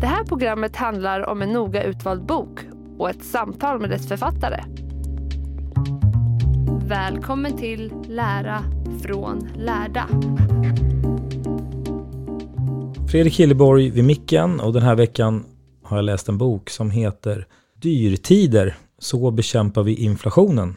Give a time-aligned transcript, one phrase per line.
[0.00, 2.60] Det här programmet handlar om en noga utvald bok
[2.98, 4.64] och ett samtal med dess författare.
[6.88, 8.62] Välkommen till Lära
[9.02, 10.08] från lärda.
[13.10, 15.44] Fredrik Hilleborg vid micken och den här veckan
[15.82, 20.76] har jag läst en bok som heter Dyrtider, så bekämpar vi inflationen.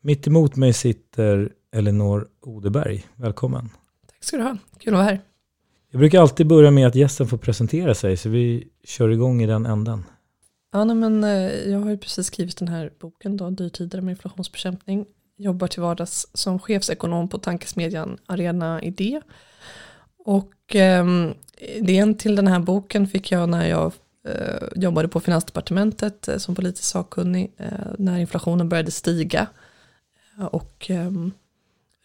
[0.00, 3.06] Mitt emot mig sitter Elinor Odeberg.
[3.16, 3.68] Välkommen.
[4.06, 4.56] Tack ska du ha.
[4.78, 5.29] Kul att vara här.
[5.90, 9.46] Jag brukar alltid börja med att gästen får presentera sig, så vi kör igång i
[9.46, 10.04] den änden.
[10.72, 14.12] Ja, nej, men, eh, jag har ju precis skrivit den här boken, då, Dyrtider med
[14.12, 15.06] inflationsbekämpning.
[15.36, 19.20] Jobbar till vardags som chefsekonom på tankesmedjan Arena Idé.
[20.24, 21.06] Och eh,
[21.58, 23.92] idén till den här boken fick jag när jag
[24.28, 29.46] eh, jobbade på Finansdepartementet eh, som politisk sakkunnig eh, när inflationen började stiga.
[30.50, 31.32] Och ehm,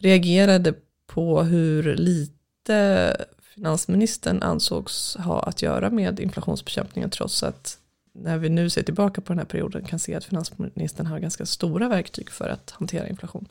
[0.02, 0.74] reagerade
[1.06, 3.16] på hur lite
[3.56, 7.78] finansministern ansågs ha att göra med inflationsbekämpningen trots att
[8.14, 11.46] när vi nu ser tillbaka på den här perioden kan se att finansministern har ganska
[11.46, 13.48] stora verktyg för att hantera inflation.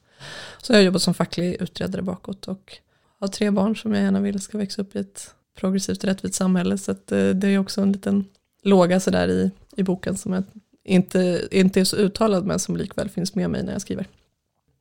[0.61, 2.77] Så jag har jobbat som facklig utredare bakåt och
[3.19, 6.77] har tre barn som jag gärna vill ska växa upp i ett progressivt rättvist samhälle.
[6.77, 8.25] Så att eh, det är också en liten
[8.63, 10.43] låga sådär i, i boken som jag
[10.83, 14.07] inte, inte är så uttalad men som likväl finns med mig när jag skriver.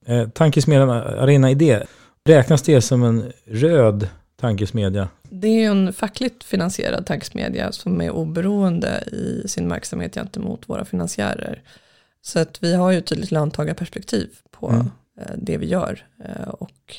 [0.06, 1.82] Eh, tankesmedjan Arena Idé,
[2.24, 5.08] räknas det som en röd tankesmedja?
[5.22, 11.62] Det är en fackligt finansierad tankesmedja som är oberoende i sin verksamhet gentemot våra finansiärer.
[12.22, 14.90] Så att vi har ju ett tydligt löntagarperspektiv på mm.
[15.20, 16.06] Eh, det vi gör.
[16.24, 16.96] Eh, och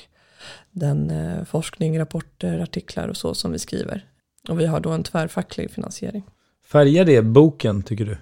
[0.71, 4.05] den eh, forskning, rapporter, artiklar och så som vi skriver.
[4.49, 6.23] Och vi har då en tvärfacklig finansiering.
[6.65, 8.17] Färgar det boken tycker du?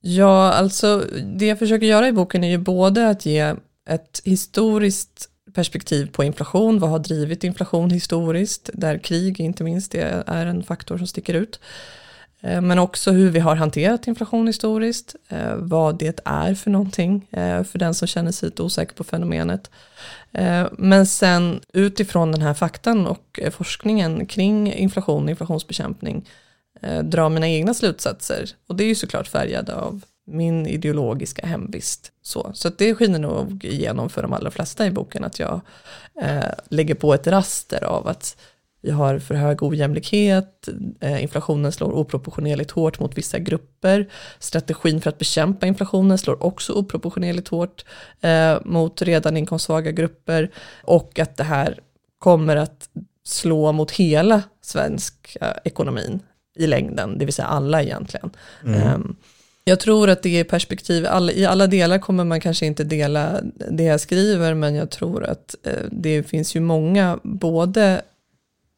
[0.00, 1.04] Ja, alltså
[1.34, 3.54] det jag försöker göra i boken är ju både att ge
[3.88, 10.46] ett historiskt perspektiv på inflation, vad har drivit inflation historiskt, där krig inte minst är
[10.46, 11.60] en faktor som sticker ut.
[12.44, 17.26] Eh, men också hur vi har hanterat inflation historiskt, eh, vad det är för någonting
[17.30, 19.70] eh, för den som känner sig lite osäker på fenomenet.
[20.78, 26.28] Men sen utifrån den här faktan och forskningen kring inflation och inflationsbekämpning
[27.02, 28.50] dra mina egna slutsatser.
[28.66, 32.12] Och det är ju såklart färgade av min ideologiska hemvist.
[32.22, 35.60] Så, så det skiner nog igenom för de allra flesta i boken att jag
[36.22, 38.36] eh, lägger på ett raster av att
[38.84, 40.68] vi har för hög ojämlikhet,
[41.00, 44.08] eh, inflationen slår oproportionerligt hårt mot vissa grupper,
[44.38, 47.84] strategin för att bekämpa inflationen slår också oproportionerligt hårt
[48.20, 50.50] eh, mot redan inkomstsvaga grupper
[50.82, 51.80] och att det här
[52.18, 52.88] kommer att
[53.24, 56.20] slå mot hela svensk eh, ekonomin
[56.56, 58.30] i längden, det vill säga alla egentligen.
[58.64, 59.16] Mm.
[59.64, 63.40] Jag tror att det är perspektiv, all, i alla delar kommer man kanske inte dela
[63.70, 68.02] det jag skriver, men jag tror att eh, det finns ju många, både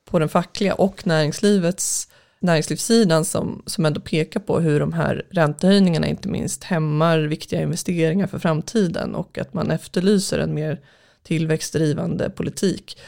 [0.05, 2.09] på den fackliga och näringslivets
[2.41, 8.27] näringslivssidan som, som ändå pekar på hur de här räntehöjningarna inte minst hämmar viktiga investeringar
[8.27, 10.81] för framtiden och att man efterlyser en mer
[11.23, 12.99] tillväxtdrivande politik.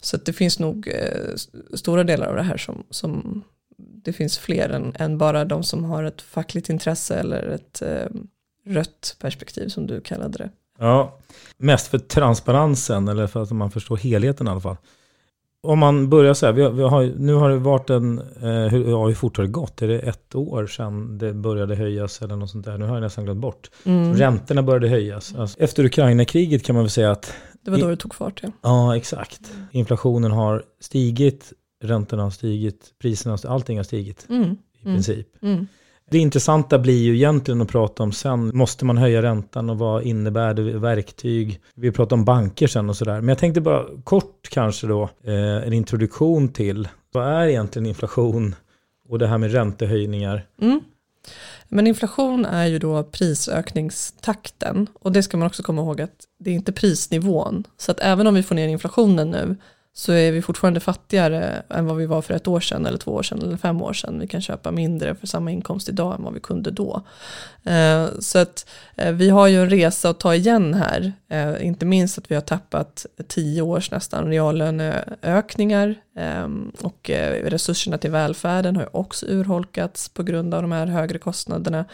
[0.00, 1.34] Så det finns nog eh,
[1.74, 3.42] stora delar av det här som, som
[4.04, 8.06] det finns fler än, än, bara de som har ett fackligt intresse eller ett eh,
[8.66, 10.50] rött perspektiv som du kallade det.
[10.78, 11.18] Ja,
[11.58, 14.76] mest för transparensen eller för att man förstår helheten i alla fall.
[15.62, 18.70] om man börjar så här, vi har, vi har, nu har det varit en, eh,
[18.70, 19.82] hur, ja, hur fort har det gått?
[19.82, 22.78] Är det ett år sedan det började höjas eller något sånt där?
[22.78, 23.70] Nu har jag nästan glömt bort.
[23.84, 24.14] Mm.
[24.14, 25.34] Räntorna började höjas.
[25.34, 28.48] Alltså, efter Ukraina-kriget kan man väl säga att, Det var då det tog fart, ja.
[28.62, 29.52] ja exakt.
[29.72, 34.56] Inflationen har stigit, räntorna har stigit, priserna, allting har stigit Mm.
[34.80, 35.26] i princip.
[35.42, 35.66] Mm.
[36.10, 40.02] Det intressanta blir ju egentligen att prata om sen, måste man höja räntan och vad
[40.02, 41.60] innebär det, verktyg?
[41.74, 43.20] Vi pratar om banker sen och sådär.
[43.20, 45.34] Men jag tänkte bara kort kanske då, eh,
[45.66, 48.54] en introduktion till, vad är egentligen inflation
[49.08, 50.46] och det här med räntehöjningar?
[50.60, 50.80] Mm.
[51.68, 56.50] Men inflation är ju då prisökningstakten och det ska man också komma ihåg att det
[56.50, 57.64] är inte prisnivån.
[57.76, 59.56] Så att även om vi får ner inflationen nu
[60.00, 63.10] så är vi fortfarande fattigare än vad vi var för ett år sedan eller två
[63.10, 64.20] år sedan eller fem år sedan.
[64.20, 67.02] Vi kan köpa mindre för samma inkomst idag än vad vi kunde då.
[67.64, 68.66] Eh, så att
[68.96, 71.12] eh, vi har ju en resa att ta igen här.
[71.28, 77.98] Eh, inte minst att vi har tappat tio års nästan reallöneökningar Ehm, och eh, resurserna
[77.98, 81.84] till välfärden har ju också urholkats på grund av de här högre kostnaderna.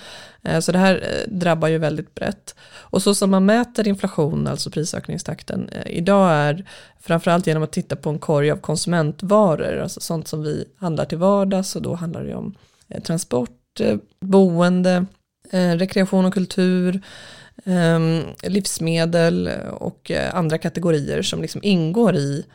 [0.43, 2.55] Eh, så det här eh, drabbar ju väldigt brett.
[2.79, 6.69] Och så som man mäter inflation, alltså prisökningstakten, idag är
[7.01, 11.19] framförallt genom att titta på en korg av konsumentvaror, alltså sånt som vi handlar till
[11.19, 12.55] vardags och då handlar det om
[13.03, 13.81] transport,
[14.21, 15.07] boende,
[15.51, 17.01] rekreation och kultur,
[17.65, 22.47] ehm, livsmedel och andra kategorier som liksom ingår i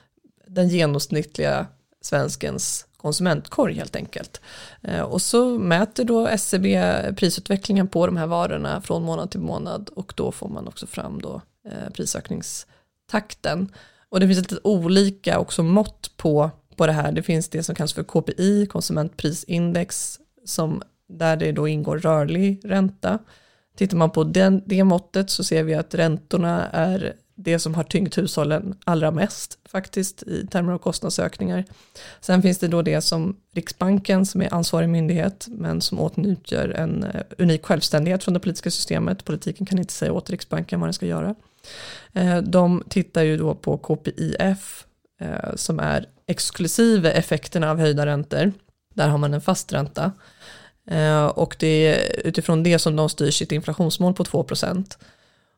[0.53, 1.68] den genomsnittliga
[2.01, 4.42] svenskens konsumentkorg helt enkelt.
[4.81, 6.80] Eh, och så mäter då SCB
[7.18, 11.21] prisutvecklingen på de här varorna från månad till månad och då får man också fram
[11.21, 13.69] då eh, prisökningstakten.
[14.09, 17.12] Och det finns lite olika också mått på, på det här.
[17.12, 23.19] Det finns det som kallas för KPI, konsumentprisindex, som, där det då ingår rörlig ränta.
[23.77, 27.84] Tittar man på den, det måttet så ser vi att räntorna är det som har
[27.84, 31.66] tyngt hushållen allra mest faktiskt i termer av kostnadsökningar.
[32.22, 37.04] Sen finns det då det som Riksbanken som är ansvarig myndighet men som åtnjuter en
[37.04, 39.26] eh, unik självständighet från det politiska systemet.
[39.26, 41.36] Politiken kan inte säga åt Riksbanken vad den ska göra.
[42.14, 44.86] Eh, de tittar ju då på KPIF
[45.22, 48.54] eh, som är exklusive effekterna av höjda räntor.
[48.94, 50.12] Där har man en fast ränta.
[51.34, 54.98] Och det är utifrån det som de styr sitt inflationsmål på 2 procent.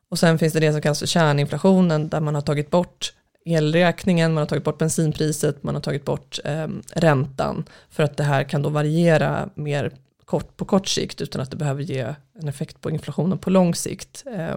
[0.08, 3.12] Och sen finns det det som kallas för kärninflationen där man har tagit bort
[3.44, 8.24] elräkningen, man har tagit bort bensinpriset, man har tagit bort eh, räntan för att det
[8.24, 9.92] här kan då variera mer
[10.24, 13.74] kort, på kort sikt utan att det behöver ge en effekt på inflationen på lång
[13.74, 14.24] sikt.
[14.36, 14.56] Eh,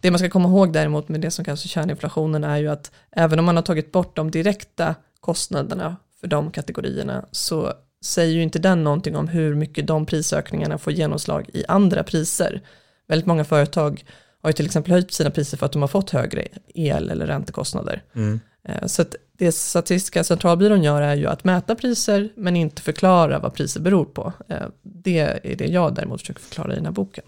[0.00, 2.92] det man ska komma ihåg däremot med det som kallas för kärninflationen är ju att
[3.10, 7.72] även om man har tagit bort de direkta kostnaderna för de kategorierna så
[8.04, 12.62] säger ju inte den någonting om hur mycket de prisökningarna får genomslag i andra priser.
[13.08, 14.04] Väldigt många företag
[14.42, 17.26] har ju till exempel höjt sina priser för att de har fått högre el eller
[17.26, 18.02] räntekostnader.
[18.14, 18.40] Mm.
[18.68, 19.04] Eh, Så
[19.38, 24.04] det Statistiska centralbyrån gör är ju att mäta priser men inte förklara vad priser beror
[24.04, 24.32] på.
[24.48, 27.24] Eh, Det är det jag däremot försöker förklara i den här boken.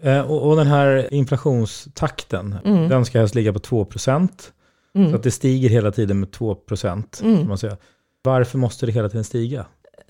[0.00, 2.88] Eh, och, och den här inflationstakten, Mm.
[2.88, 4.52] den ska helst ligga på 2%.
[4.92, 5.14] Så Mm.
[5.14, 7.20] att det stiger hela tiden med 2%.
[7.22, 7.48] Mm.
[7.48, 7.76] Man säga.
[8.22, 9.66] Varför måste det hela tiden stiga?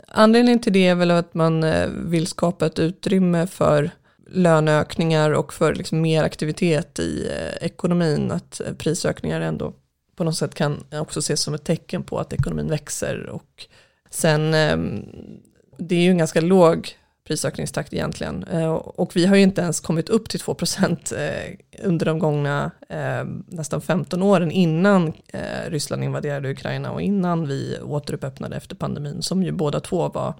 [0.08, 1.64] Anledningen till det är väl att man
[2.10, 3.90] vill skapa ett utrymme för
[4.28, 8.30] löneökningar och för liksom mer aktivitet i eh, ekonomin.
[8.30, 9.72] Att eh, prisökningar ändå
[10.16, 13.26] på något sätt kan också ses som ett tecken på att ekonomin växer.
[13.26, 13.66] Och
[14.10, 15.04] sen, ehm,
[15.78, 16.88] det är ju en ganska låg
[17.26, 18.44] prisökningstakt egentligen.
[18.44, 21.12] Eh, och vi har ju inte ens kommit upp till 2%
[21.82, 25.12] under de gångna ehm, nästan 15 åren innan
[25.66, 30.34] Ryssland invaderade Ukraina och innan vi återuppöppnade efter pandemin som ju båda två var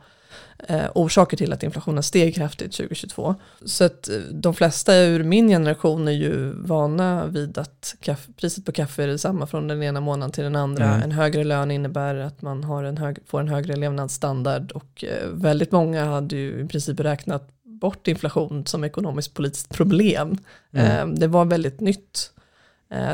[0.59, 3.35] eh, orsaker till att inflationen steg kraftigt 2022.
[3.65, 8.65] Så att eh, de flesta ur min generation är ju vana vid att kaffe, priset
[8.65, 10.85] på kaffe är detsamma från den ena månaden till den andra.
[10.85, 11.03] Mm.
[11.03, 15.29] En högre lön innebär att man har en hög, får en högre levnadsstandard och eh,
[15.29, 20.39] väldigt många hade ju i princip räknat bort inflation som ekonomiskt politiskt problem.
[20.73, 21.11] Mm.
[21.11, 22.33] Eh, det var väldigt nytt.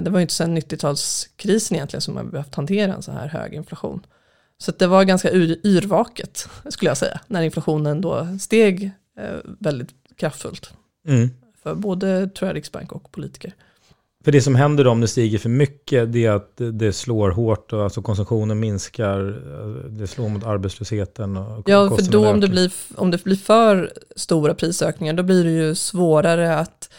[0.02, 3.54] Det var ju inte sedan 90-talskrisen egentligen som man behövt hantera en så här hög
[3.54, 4.06] inflation.
[4.58, 9.88] Så det var ganska yr- yrvaket skulle jag säga, när inflationen då steg eh, väldigt
[10.16, 10.72] kraftfullt
[11.08, 11.30] Mm.
[11.62, 13.54] för både tror jag, Riksbank och politiker.
[14.24, 17.30] För det som händer då om det stiger för mycket, det är att det slår
[17.30, 19.18] hårt och alltså konsumtionen minskar,
[19.88, 21.36] det slår mot arbetslösheten.
[21.36, 25.44] Och Ja, för då om det, blir, om det blir för stora prisökningar, då blir
[25.44, 26.90] det ju svårare att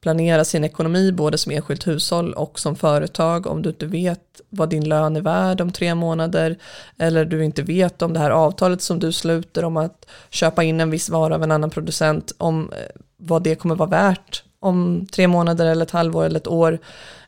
[0.00, 4.68] planera sin ekonomi, både som enskilt hushåll och som företag, om du inte vet vad
[4.68, 6.58] din lön är värd om tre månader,
[6.98, 10.80] eller du inte vet om det här avtalet som du sluter om att köpa in
[10.80, 12.78] en viss vara av en annan producent, om eh,
[13.16, 16.78] vad det kommer vara värt om tre månader eller ett halvår eller ett år.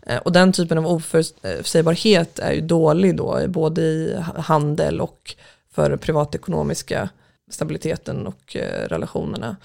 [0.06, 5.34] Eh, och den typen av oförutsägbarhet är ju dålig då, både i handel och
[5.74, 7.08] för privatekonomiska
[7.50, 9.56] stabiliteten och eh, relationerna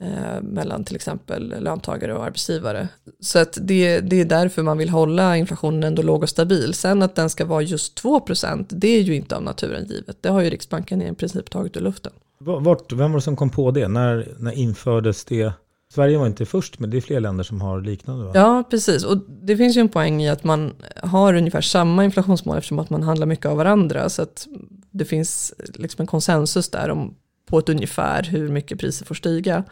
[0.00, 2.88] eh, mellan till exempel löntagare och arbetsgivare.
[3.20, 6.74] Så att det, det är därför man vill hålla inflationen ändå låg och stabil.
[6.74, 10.16] Sen att den ska vara just 2% det är ju inte av naturen givet.
[10.20, 12.12] Det har ju Riksbanken i princip tagit ur luften.
[12.38, 13.88] Vart, vem var det som kom på det?
[13.88, 15.52] När, när infördes det?
[15.94, 18.24] Sverige var inte först, men det är fler länder som har liknande.
[18.24, 18.30] Va?
[18.34, 19.04] Ja, precis.
[19.04, 20.72] Och det finns ju en poäng i att man
[21.02, 24.08] har ungefär samma inflationsmål eftersom att man handlar mycket av varandra.
[24.08, 24.46] Så att
[24.90, 27.14] det finns liksom en konsensus där om
[27.52, 29.64] på ett ungefär hur mycket priser får stiga.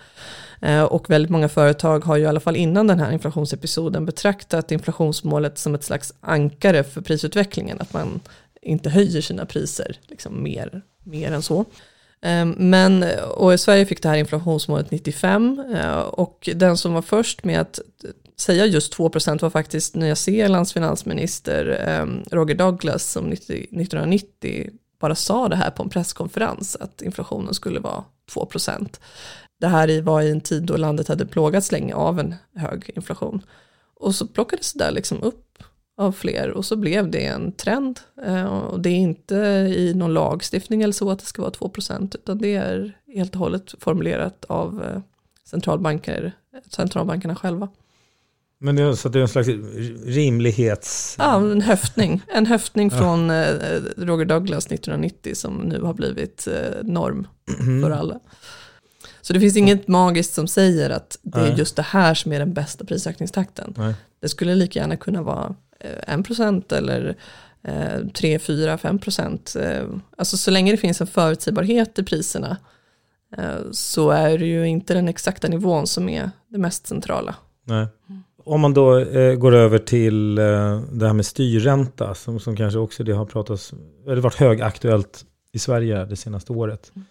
[0.60, 4.72] Eh, och väldigt många företag har ju i alla fall innan den här inflationsepisoden betraktat
[4.72, 7.80] inflationsmålet som ett slags ankare för prisutvecklingen.
[7.80, 8.20] Att man
[8.62, 11.60] inte höjer sina priser liksom mer, mer än så.
[12.22, 17.44] Eh, men, och Sverige fick det här inflationsmålet 95 eh, och den som var först
[17.44, 17.80] med att
[18.40, 21.64] säga just 2% var faktiskt Nya Zeelands finansminister
[22.30, 28.04] Roger Douglas som 1990 bara sa det här på en presskonferens, att inflationen skulle vara
[28.32, 29.00] 2 procent.
[29.60, 33.42] Det här var i en tid då landet hade plågats länge av en hög inflation.
[33.94, 35.62] Och så plockades det där liksom upp
[35.96, 38.00] av fler och så blev det en trend.
[38.22, 39.36] Eh, och det är inte
[39.76, 43.34] i någon lagstiftning eller så att det ska vara 2 procent utan det är helt
[43.34, 45.00] och hållet formulerat av eh,
[45.44, 46.32] centralbanker,
[46.70, 47.68] centralbankerna själva.
[48.62, 49.48] Men det är, så det är en slags
[50.04, 51.16] rimlighets...
[51.18, 52.22] Ja, en höftning.
[52.28, 52.98] En höftning ja.
[52.98, 53.54] från eh,
[53.96, 57.26] Roger Douglas 1990 som nu har blivit eh, norm
[57.60, 57.82] mm.
[57.82, 58.20] för alla.
[59.20, 62.38] Så det finns inget magiskt som säger att det är just det här som är
[62.38, 63.74] den bästa prisökningstakten.
[63.76, 63.94] Nej.
[64.20, 67.16] Det skulle lika gärna kunna vara eh, 1% eller
[67.62, 69.60] eh, 3, 4, 5%.
[69.60, 72.56] Eh, alltså så länge det finns en förutsägbarhet i priserna
[73.72, 77.34] så är det ju inte den exakta nivån som är det mest centrala.
[77.64, 77.86] Nej.
[78.44, 82.78] Om man då eh, går över till eh, det här med styrränta, som, som kanske
[82.78, 83.74] också det har pratats,
[84.06, 86.92] eller varit högaktuellt i Sverige det senaste året.
[86.94, 87.06] Mm.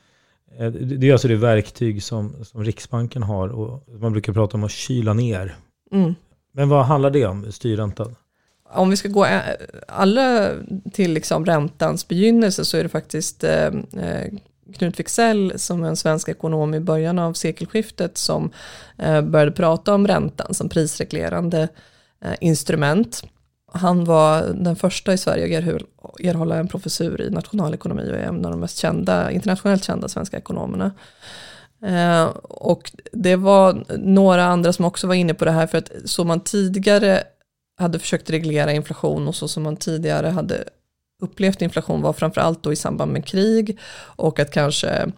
[0.58, 4.64] Eh, det är alltså det verktyg som, som Riksbanken har och man brukar prata om
[4.64, 5.56] att kyla ner.
[5.92, 6.16] Mm.
[6.52, 8.16] Men vad handlar det om, styrräntan?
[8.74, 9.42] Om vi ska gå eh,
[9.88, 10.50] alla
[10.94, 13.68] till liksom räntans begynnelse så är det faktiskt eh,
[13.98, 14.34] eh
[14.78, 18.52] Knut Wicksell som är en svensk ekonom i början av sekelskiftet som
[18.98, 21.68] eh, började prata om räntan som prisreglerande
[22.22, 23.24] eh, instrument.
[23.74, 28.46] Han var den första i Sverige att erhålla en professur i nationalekonomi och är en
[28.46, 30.92] av de mest kända, internationellt kända svenska ekonomerna.
[31.86, 35.92] Eh, och det var några andra som också var inne på det här för att
[36.06, 37.24] så man tidigare
[37.78, 40.64] hade försökt reglera inflation och så som man tidigare hade
[41.20, 45.12] upplevt inflation var framförallt då i samband med krig och att kanske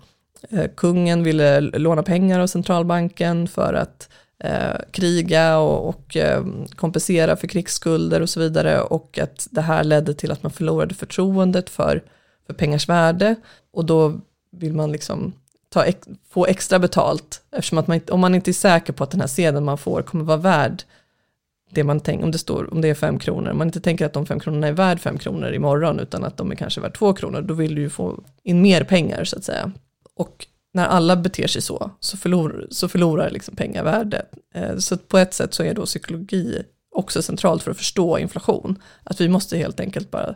[0.50, 4.10] eh, kungen ville låna pengar av centralbanken för att
[4.44, 6.44] eh, kriga och, och eh,
[6.76, 10.96] kompensera för krigsskulder och så vidare och att det här ledde till att man förlorade
[10.96, 12.04] förtroendet för,
[12.48, 13.36] för pengars värde.
[13.74, 14.20] Och då
[14.52, 15.34] vill man liksom
[15.70, 15.86] ta,
[16.30, 19.28] få extra betalt eftersom att man, om man inte är säker på att den här
[19.28, 20.84] sedeln man får kommer vara värd
[21.72, 24.06] det man tänker, om det står, om det är fem kronor, om man inte tänker
[24.06, 26.98] att de fem kronorna är värd fem kronor imorgon, utan att de är kanske värd
[26.98, 29.72] två kronor, då vill du ju få in mer pengar så att säga.
[30.16, 34.26] Och när alla beter sig så, så, förlorar, så förlorar liksom pengar värde.
[34.54, 38.82] Eh, så på ett sätt så är då psykologi också centralt för att förstå inflation.
[39.04, 40.36] Att vi måste helt enkelt bara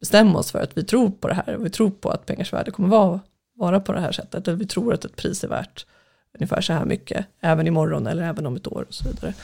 [0.00, 2.70] bestämma oss för att vi tror på det här, vi tror på att pengars värde
[2.70, 3.20] kommer vara,
[3.54, 5.86] vara på det här sättet, eller vi tror att ett pris är värt
[6.34, 9.34] ungefär så här mycket, även imorgon eller även om ett år och så vidare.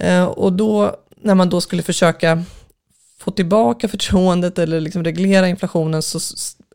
[0.00, 2.44] Eh, och då, när man då skulle försöka
[3.18, 6.18] få tillbaka förtroendet eller liksom reglera inflationen så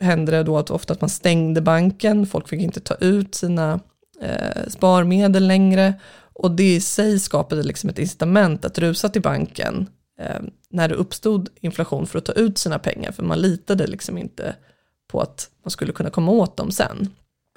[0.02, 3.80] hände det då att ofta att man stängde banken, folk fick inte ta ut sina
[4.22, 5.94] eh, sparmedel längre.
[6.34, 10.96] Och det i sig skapade liksom ett incitament att rusa till banken eh, när det
[10.96, 13.12] uppstod inflation för att ta ut sina pengar.
[13.12, 14.56] För man litade liksom inte
[15.08, 17.10] på att man skulle kunna komma åt dem sen.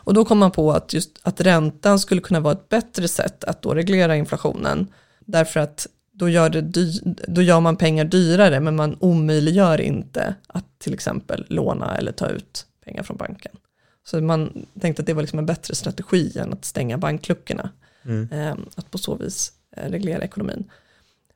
[0.03, 3.45] Och då kom man på att just att räntan skulle kunna vara ett bättre sätt
[3.45, 4.87] att då reglera inflationen.
[5.31, 6.93] Därför att då gör, det dy,
[7.29, 12.29] då gör man pengar dyrare men man omöjliggör inte att till exempel låna eller ta
[12.29, 13.53] ut pengar från banken.
[14.05, 17.71] Så man tänkte att det var liksom en bättre strategi än att stänga bankluckorna.
[18.05, 18.29] Mm.
[18.33, 20.71] Eh, att på så vis eh, reglera ekonomin.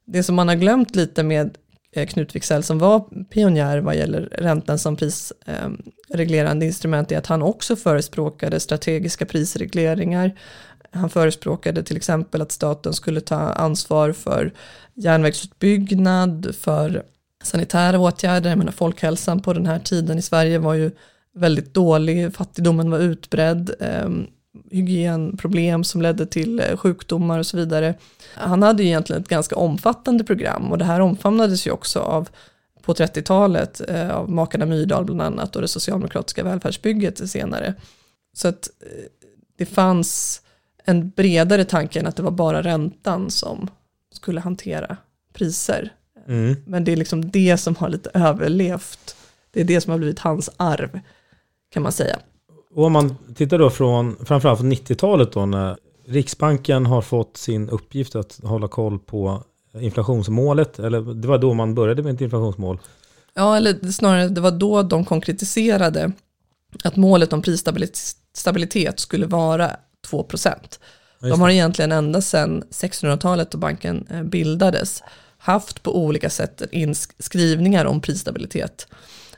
[0.04, 1.58] Det som man har glömt lite med
[1.92, 7.42] eh, Knut Wicksell som var pionjär vad gäller räntan som prisreglerande instrument är att han
[7.42, 10.38] också förespråkade strategiska prisregleringar
[10.94, 14.52] han förespråkade till exempel att staten skulle ta ansvar för
[14.94, 17.02] järnvägsutbyggnad, för
[17.42, 18.50] sanitära åtgärder.
[18.50, 20.90] Jag menar, folkhälsan på den här tiden i Sverige var ju
[21.34, 24.08] väldigt dålig, fattigdomen var utbredd, eh,
[24.70, 27.94] hygienproblem som ledde till eh, sjukdomar och så vidare.
[28.34, 32.28] Han hade ju egentligen ett ganska omfattande program och det här omfamnades ju också av
[32.82, 37.74] på 30-talet eh, av makarna Myrdal bland annat och det socialdemokratiska välfärdsbygget senare.
[38.32, 39.04] Så att eh,
[39.56, 40.42] det fanns
[40.84, 43.68] en bredare tanke än att det var bara räntan som
[44.12, 44.96] skulle hantera
[45.32, 45.92] priser.
[46.28, 46.56] Mm.
[46.66, 49.16] Men det är liksom det som har lite överlevt.
[49.50, 51.00] Det är det som har blivit hans arv,
[51.70, 52.16] kan man säga.
[52.74, 55.76] Och om man tittar då från framförallt från 90-talet då när
[56.06, 59.42] Riksbanken har fått sin uppgift att hålla koll på
[59.74, 62.78] inflationsmålet, eller det var då man började med ett inflationsmål.
[63.34, 66.12] Ja, eller snarare det var då de konkretiserade
[66.84, 69.70] att målet om prisstabilitet skulle vara
[70.04, 70.54] 2%
[71.20, 75.02] De har egentligen ända sedan 1600-talet då banken eh, bildades
[75.38, 78.86] haft på olika sätt inskrivningar om prisstabilitet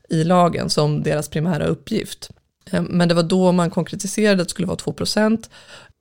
[0.08, 2.30] i lagen som deras primära uppgift.
[2.70, 5.48] Eh, men det var då man konkretiserade att det skulle vara 2%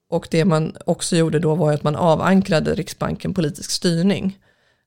[0.10, 4.38] och det man också gjorde då var att man avankrade Riksbanken politisk styrning.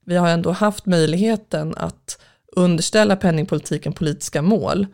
[0.05, 2.19] Vi har ändå haft möjligheten att
[2.55, 4.87] underställa penningpolitiken politiska mål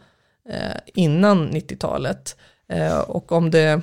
[0.50, 2.36] eh, innan 90-talet.
[2.70, 3.82] Eh, och om det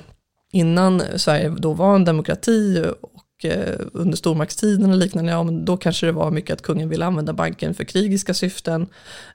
[0.53, 5.77] innan Sverige då var en demokrati och eh, under stormaktstiden och liknande, ja men då
[5.77, 8.87] kanske det var mycket att kungen ville använda banken för krigiska syften.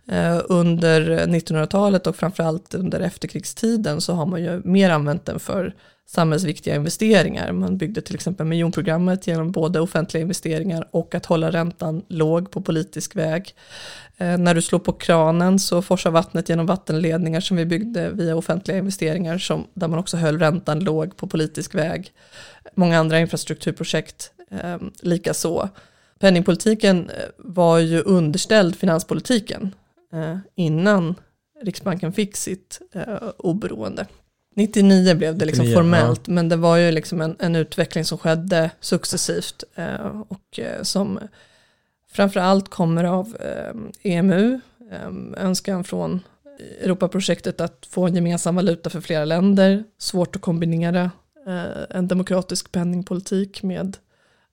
[0.09, 5.75] Eh, under 1900-talet och framförallt under efterkrigstiden så har man ju mer använt den för
[6.11, 7.53] samhällsviktiga investeringar.
[7.53, 12.61] Man byggde till exempel miljonprogrammet genom både offentliga investeringar och att hålla räntan låg på
[12.61, 13.55] politisk väg.
[14.17, 18.37] Eh, när du slår på kranen så forsar vattnet genom vattenledningar som vi byggde via
[18.37, 22.13] offentliga investeringar som, där man också höll räntan låg på politisk väg.
[22.75, 25.69] Många andra infrastrukturprojekt ehm, eh, lika så.
[26.19, 29.75] Penningpolitiken var ju underställd finanspolitiken
[30.13, 31.15] eh, innan
[31.63, 34.07] Riksbanken fick sitt eh, oberoende.
[34.59, 36.33] 99 blev det liksom 99, formellt, ja.
[36.33, 41.19] men det var ju liksom en, en utveckling som skedde successivt eh, och eh, som
[42.13, 44.61] framförallt kommer av eh, EMU,
[44.91, 46.21] eh, önskan från
[46.81, 51.11] Europaprojektet att få en gemensam valuta för flera länder, svårt att kombinera
[51.47, 53.97] eh, en demokratisk penningpolitik med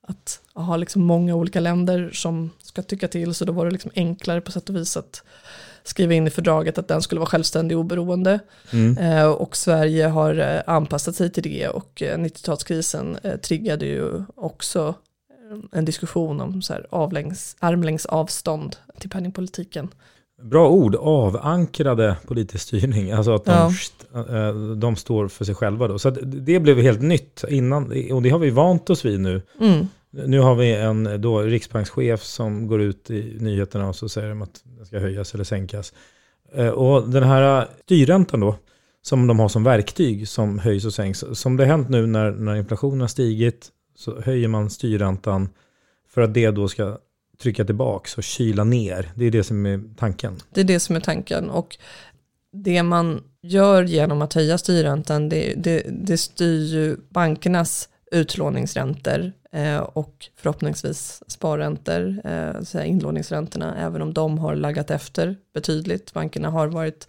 [0.02, 3.90] att ha liksom många olika länder som ska tycka till, så då var det liksom
[3.94, 5.22] enklare på sätt och vis att
[5.88, 8.40] skriva in i fördraget att den skulle vara självständig och oberoende.
[8.72, 8.98] Mm.
[8.98, 14.94] Eh, och Sverige har eh, anpassat sig till det och 90-talskrisen eh, triggade ju också
[15.72, 19.88] en diskussion om så här avlängs, armlängds avstånd till penningpolitiken.
[20.42, 23.72] Bra ord, avankrade politisk styrning, alltså att de,
[24.12, 24.52] ja.
[24.76, 25.98] de står för sig själva då.
[25.98, 29.42] Så det blev helt nytt innan, och det har vi vant oss vid nu.
[29.60, 29.86] Mm.
[30.26, 34.42] Nu har vi en då riksbankschef som går ut i nyheterna och så säger de
[34.42, 35.92] att den ska höjas eller sänkas.
[36.54, 38.56] Eh, och den här styrräntan då,
[39.02, 41.24] som de har som verktyg som höjs och sänks.
[41.32, 45.48] Som det har hänt nu när, när inflationen har stigit så höjer man styrräntan
[46.08, 46.98] för att det då ska
[47.42, 49.12] trycka tillbaka och kyla ner.
[49.14, 50.36] Det är det som är tanken.
[50.50, 51.50] Det är det som är tanken.
[51.50, 51.76] Och
[52.52, 59.32] det man gör genom att höja styrräntan, det, det, det styr ju bankernas utlåningsräntor
[59.80, 66.12] och förhoppningsvis sparräntor, eh, inlåningsräntorna, även om de har laggat efter betydligt.
[66.12, 67.08] Bankerna har varit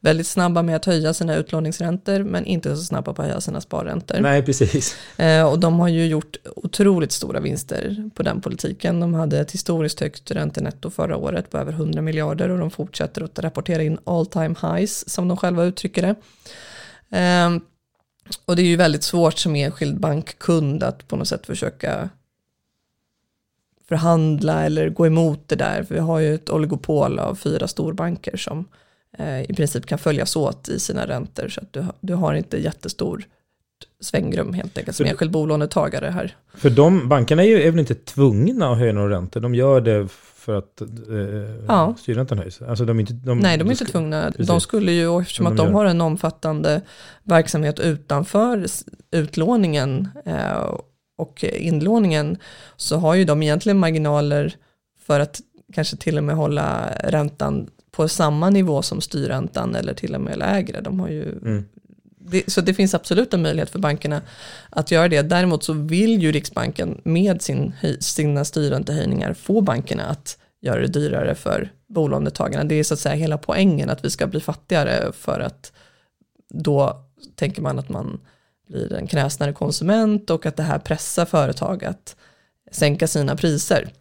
[0.00, 3.60] väldigt snabba med att höja sina utlåningsräntor men inte så snabba på att höja sina
[3.60, 4.20] sparräntor.
[4.20, 4.96] Nej, precis.
[5.16, 9.00] Eh, och de har ju gjort otroligt stora vinster på den politiken.
[9.00, 13.22] De hade ett historiskt högt räntenetto förra året på över 100 miljarder och de fortsätter
[13.22, 16.14] att rapportera in all time highs som de själva uttrycker det.
[18.44, 22.08] Och det är ju väldigt svårt som enskild bankkund att på något sätt försöka
[23.88, 25.82] förhandla eller gå emot det där.
[25.82, 28.68] För vi har ju ett oligopol av fyra storbanker som
[29.18, 31.48] eh, i princip kan följas åt i sina räntor.
[31.48, 33.26] Så att du, du har inte jättestor
[34.00, 36.36] svängrum helt enkelt som enskild bolånetagare här.
[36.54, 39.40] För de bankerna är ju är väl inte tvungna att höja några räntor?
[39.40, 40.08] De gör det
[40.42, 41.94] för att eh, ja.
[41.98, 42.62] styrräntan höjs?
[42.62, 44.30] Alltså de är inte, de, Nej, de är inte tvungna.
[44.30, 44.46] Precis.
[44.46, 46.80] De skulle ju, eftersom att de, de har en omfattande
[47.22, 48.66] verksamhet utanför
[49.10, 50.76] utlåningen eh,
[51.18, 52.36] och inlåningen,
[52.76, 54.56] så har ju de egentligen marginaler
[55.00, 55.40] för att
[55.72, 60.38] kanske till och med hålla räntan på samma nivå som styrräntan eller till och med
[60.38, 60.80] lägre.
[60.80, 61.64] De har ju mm
[62.24, 64.22] det, så det finns absolut en möjlighet för bankerna
[64.70, 65.22] att göra det.
[65.22, 71.34] Däremot så vill ju Riksbanken med sin, sina styrräntehöjningar få bankerna att göra det dyrare
[71.34, 72.64] för bolånetagarna.
[72.64, 75.72] Det är så att säga hela poängen att vi ska bli fattigare för att
[76.48, 77.04] då
[77.34, 78.20] tänker man att man
[78.68, 82.16] blir en kräsnare konsument och att det här pressar företag att
[82.70, 83.92] sänka sina priser.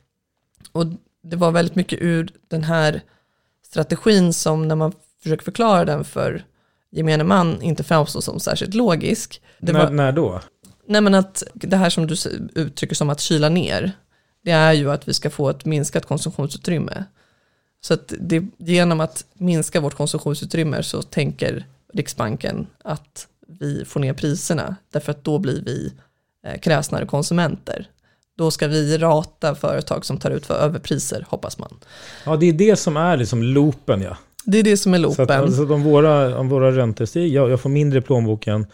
[0.72, 0.86] Och
[1.24, 3.02] det var väldigt mycket ur den här
[3.66, 6.46] strategin som när man försöker förklara den för
[6.92, 9.42] gemene man inte framstår som särskilt logisk.
[9.60, 10.42] Det när, var, när då?
[10.88, 12.16] nej men att det här som du
[12.56, 13.92] uttrycker som att kyla ner,
[14.44, 17.04] det är ju att vi ska få ett minskat konsumtionsutrymme.
[17.82, 24.14] Så att det, genom att minska vårt konsumtionsutrymme så tänker Riksbanken att vi får ner
[24.14, 25.94] priserna, därför att då blir vi
[26.46, 27.90] eh, kräsnare konsumenter.
[28.38, 31.80] Då ska vi rata företag som tar ut för överpriser, hoppas man.
[32.26, 34.18] Ja, det är det som är liksom loopen ja.
[34.46, 35.24] Det är det som är Så loopen.
[35.24, 38.66] att, alltså, om, våra, om våra räntor stiger, jag, jag får mindre i plånboken,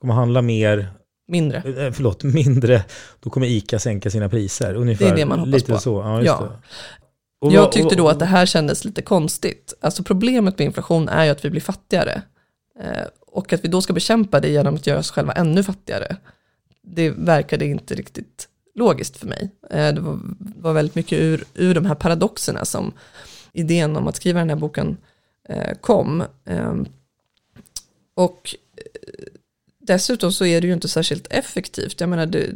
[0.00, 0.88] kommer handla mer,
[1.28, 1.56] Mindre.
[1.86, 2.84] eh, förlåt, mindre,
[3.20, 4.74] då kommer ICA sänka sina priser.
[4.74, 5.78] Ungefär, Det är det man hoppas lite på.
[5.78, 6.40] Så, ja, Ja.
[6.40, 6.50] det.
[7.46, 9.74] Och Jag tyckte då att det här kändes lite konstigt.
[9.80, 12.22] Alltså problemet med inflation är ju att vi blir fattigare.
[12.80, 16.16] Eh, och att vi då ska bekämpa det genom att göra oss själva ännu fattigare.
[16.82, 19.50] Det verkade inte riktigt logiskt för mig.
[19.70, 22.92] Eh, det var, var väldigt mycket ur, ur de här paradoxerna som
[23.52, 24.94] idén om att skriva den här boken eh,
[25.50, 26.24] Eh, kom.
[26.44, 26.86] Ehm,
[28.14, 29.32] och eh,
[29.78, 32.00] dessutom så är det ju inte särskilt effektivt.
[32.00, 32.50] Jag menar, det,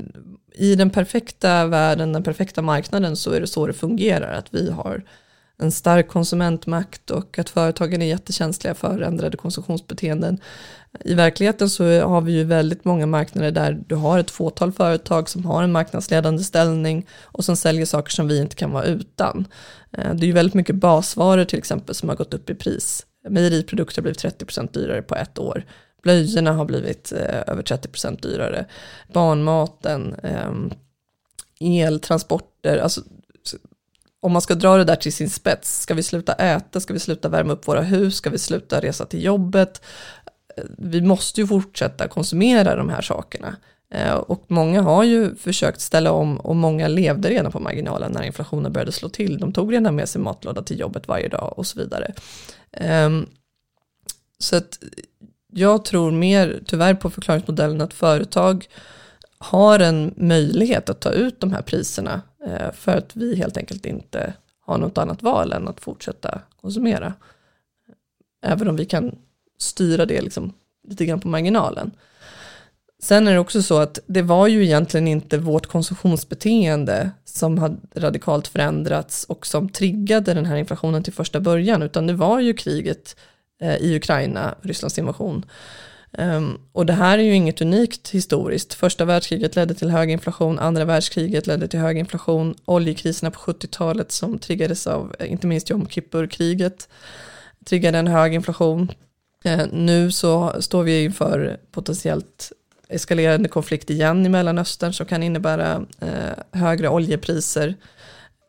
[0.54, 4.33] i den perfekta världen, den perfekta marknaden så är det så det fungerar.
[4.33, 5.04] Att vi har
[5.59, 10.40] en stark konsumentmakt och att företagen är jättekänsliga för ändrade konsumtionsbeteenden.
[11.00, 15.28] I verkligheten så har vi ju väldigt många marknader där du har ett fåtal företag
[15.28, 19.48] som har en marknadsledande ställning och som säljer saker som vi inte kan vara utan.
[19.92, 23.07] Eh, det är ju väldigt mycket basvaror till exempel som har gått upp i pris.
[23.28, 25.64] Mejeriprodukter har blivit 30% dyrare på ett år.
[26.02, 28.66] Blöjorna har blivit eh, över 30% dyrare.
[29.12, 30.70] Barnmaten, ehm,
[31.61, 33.00] eltransporter, alltså
[34.24, 36.98] om man ska dra det där till sin spets, ska vi sluta äta, ska vi
[36.98, 39.83] sluta värma upp våra hus, ska vi sluta resa till jobbet?
[40.78, 43.56] Vi måste ju fortsätta konsumera de här sakerna.
[43.90, 48.22] Eh, och många har ju försökt ställa om och många levde redan på marginalen när
[48.22, 49.38] inflationen började slå till.
[49.38, 52.14] De tog redan med sig matlåda till jobbet varje dag och så vidare.
[52.72, 53.26] Ehm,
[54.38, 54.78] så att
[55.52, 58.66] jag tror mer tyvärr på förklaringsmodellen att företag
[59.38, 63.86] har en möjlighet att ta ut de här priserna eh, för att vi helt enkelt
[63.86, 67.14] inte har något annat val än att fortsätta konsumera.
[68.42, 69.18] Även om vi kan
[69.58, 70.52] styra det liksom
[70.88, 71.90] lite grann på marginalen.
[73.02, 77.76] Sen är det också så att det var ju egentligen inte vårt konsumtionsbeteende som hade
[77.94, 82.54] radikalt förändrats och som triggade den här inflationen till första början, utan det var ju
[82.54, 83.16] kriget
[83.60, 85.44] eh, i Ukraina, Rysslands invasion.
[86.18, 88.74] Um, och det här är ju inget unikt historiskt.
[88.74, 94.12] Första världskriget ledde till hög inflation, andra världskriget ledde till hög inflation, oljekriserna på 70-talet
[94.12, 96.88] som triggades av eh, inte minst Jom Kippur-kriget
[97.64, 98.92] triggade en hög inflation.
[99.44, 102.52] Eh, nu så står vi inför potentiellt
[102.88, 107.74] eskalerande konflikt igen i Mellanöstern som kan innebära eh, högre oljepriser.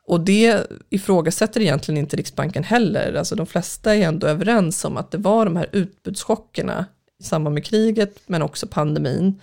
[0.08, 3.14] Och det ifrågasätter egentligen inte Riksbanken heller.
[3.14, 6.86] Alltså de flesta är ändå överens om att det var de här utbudschockerna
[7.20, 9.42] i samband med kriget men också pandemin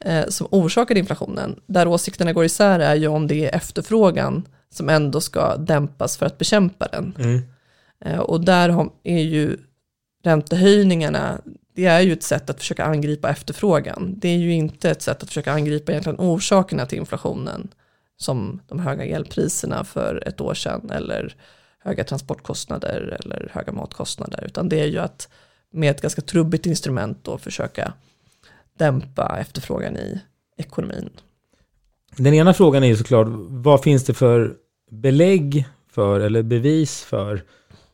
[0.00, 1.60] eh, som orsakade inflationen.
[1.66, 6.26] Där åsikterna går isär är ju om det är efterfrågan som ändå ska dämpas för
[6.26, 7.14] att bekämpa den.
[7.18, 7.42] Mm.
[8.20, 9.56] Och där är ju
[10.22, 11.40] räntehöjningarna,
[11.74, 14.14] det är ju ett sätt att försöka angripa efterfrågan.
[14.16, 17.68] Det är ju inte ett sätt att försöka angripa egentligen orsakerna till inflationen
[18.16, 21.36] som de höga elpriserna för ett år sedan eller
[21.78, 25.28] höga transportkostnader eller höga matkostnader, utan det är ju att
[25.72, 27.92] med ett ganska trubbigt instrument då försöka
[28.78, 30.20] dämpa efterfrågan i
[30.56, 31.10] ekonomin.
[32.16, 34.54] Den ena frågan är ju såklart, vad finns det för
[34.90, 37.42] belägg för eller bevis för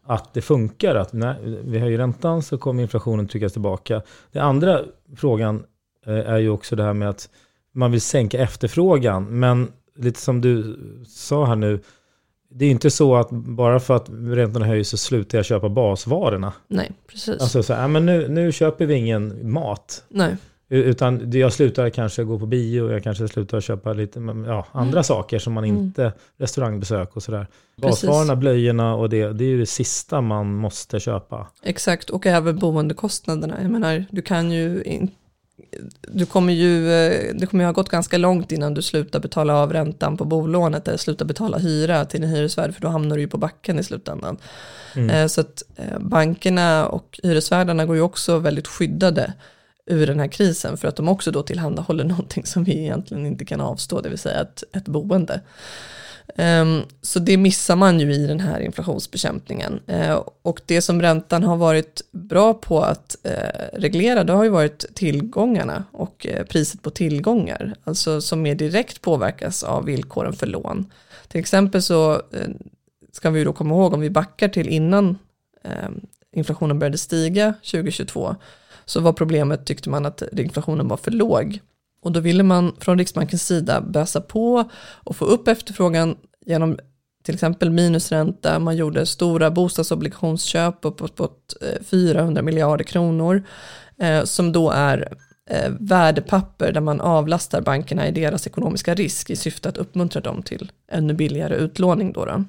[0.08, 0.94] att det funkar?
[0.94, 4.02] Att när vi höjer räntan så kommer inflationen tryckas tillbaka.
[4.32, 4.80] Den andra
[5.16, 5.64] frågan
[6.06, 7.28] eh, är ju också det här med att
[7.72, 9.24] man vill sänka efterfrågan.
[9.24, 11.80] Men lite som du sa här nu,
[12.50, 16.52] det är inte så att bara för att räntorna höjs så slutar jag köpa basvarorna.
[16.68, 17.40] Nej, precis.
[17.42, 20.04] Alltså så här, "Ja, men nu, nu köper vi ingen mat.
[20.08, 20.36] Nej,
[20.70, 25.38] Utan jag slutar kanske gå på bio, jag kanske slutar köpa lite ja, andra saker
[25.38, 27.38] som man inte, restaurangbesök och sådär.
[27.38, 27.48] Mm.
[27.76, 31.46] Basvarorna, blöjorna och det, det är ju det sista man måste köpa.
[31.62, 33.62] Exakt, och även boendekostnaderna.
[33.62, 35.10] Jag menar, du kan ju in,
[36.08, 39.54] du kommer ju, eh, det kommer ju ha gått ganska långt innan du slutar betala
[39.54, 43.22] av räntan på bolånet eller slutar betala hyra till din hyresvärd för då hamnar du
[43.22, 44.36] ju på backen i slutändan.
[45.10, 49.32] Eh, Så att eh, bankerna och hyresvärdarna går ju också väldigt skyddade
[49.88, 53.44] ur den här krisen för att de också då tillhandahåller någonting som vi egentligen inte
[53.44, 55.40] kan avstå, det vill säga ett, ett boende.
[56.36, 59.80] Um, Så det missar man ju i den här inflationsbekämpningen.
[59.90, 64.50] Uh, Och det som räntan har varit bra på att uh, reglera, det har ju
[64.50, 70.46] varit tillgångarna och uh, priset på tillgångar, alltså som mer direkt påverkas av villkoren för
[70.46, 70.92] lån.
[71.28, 72.22] Till exempel så
[73.12, 75.18] ska vi då komma ihåg om vi backar till innan
[75.64, 76.00] ehm,
[76.32, 78.36] inflationen började stiga 2022
[78.88, 81.60] så var problemet, tyckte man, att inflationen var för låg.
[82.02, 86.78] Och då ville man från Riksbankens sida bösa på och få upp efterfrågan genom
[87.22, 93.42] till exempel minusränta, man gjorde stora bostadsobligationsköp uppåt eh, på 400 miljarder kronor,
[93.98, 95.12] eh, som då är
[95.50, 100.42] eh, värdepapper där man avlastar bankerna i deras ekonomiska risk i syfte att uppmuntra dem
[100.42, 102.12] till ännu billigare utlåning.
[102.12, 102.44] Då, då.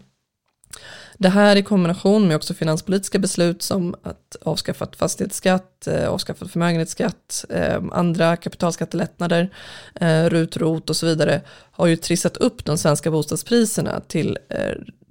[1.18, 7.46] Det här i kombination med också finanspolitiska beslut som att avskaffa fastighetsskatt, eh, avskaffa förmögenhetsskatt,
[7.50, 9.50] eh, andra kapitalskattelättnader,
[9.96, 14.38] eh, RUT, ROT och så vidare har ju trissat upp de svenska bostadspriserna till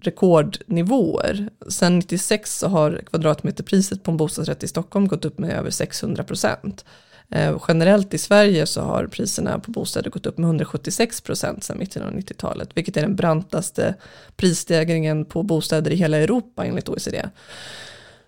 [0.02, 1.48] rekordnivåer.
[1.68, 6.24] Sen 96 så har kvadratmeterpriset på en bostadsrätt i Stockholm gått upp med över 600
[6.24, 6.84] procent.
[7.30, 11.78] Eh, generellt i Sverige så har priserna på bostäder gått upp med 176 procent sedan
[11.78, 13.94] mitten av 90-talet, vilket är den brantaste
[14.36, 17.28] prisstegringen på bostäder i hela Europa enligt OECD.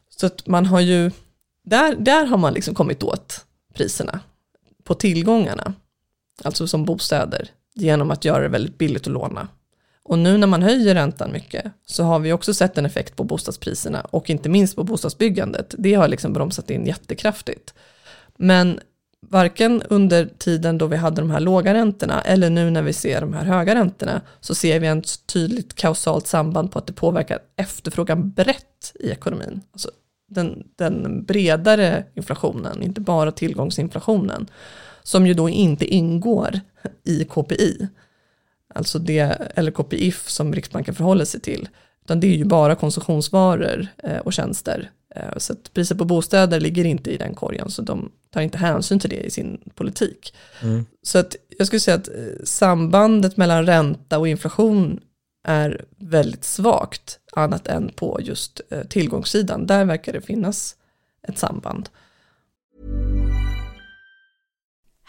[0.08, 1.10] Så att man har ju,
[1.64, 4.20] där, där har man liksom kommit åt priserna
[4.84, 5.74] på tillgångarna,
[6.44, 9.48] alltså som bostäder, genom att göra det väldigt billigt att låna.
[10.02, 13.24] Och nu när man höjer räntan mycket så har vi också sett en effekt på
[13.24, 15.74] bostadspriserna och inte minst på bostadsbyggandet.
[15.78, 17.74] Det har liksom bromsat in jättekraftigt.
[18.36, 18.80] Men
[19.28, 23.20] varken under tiden då vi hade de här låga räntorna eller nu när vi ser
[23.20, 27.38] de här höga räntorna så ser vi en tydligt kausalt samband på att det påverkar
[27.56, 29.60] efterfrågan brett i ekonomin.
[29.72, 29.90] Alltså
[30.28, 34.46] den, den bredare inflationen, inte bara tillgångsinflationen,
[35.02, 36.60] som ju då inte ingår
[37.04, 37.88] i KPI,
[38.74, 39.20] alltså det,
[39.54, 41.68] eller KPIF som Riksbanken förhåller sig till,
[42.04, 44.90] utan det är ju bara konsumtionsvaror eh, och tjänster
[45.36, 48.98] så att priset på bostäder ligger inte i den korgen, så de tar inte hänsyn
[48.98, 50.34] till det i sin politik.
[50.62, 50.86] Mm.
[51.02, 55.00] Så att jag skulle säga att eh, sambandet mellan ränta och inflation
[55.44, 59.66] är väldigt svagt, annat än på just eh, tillgångssidan.
[59.66, 60.76] Där verkar det finnas
[61.28, 61.88] ett samband.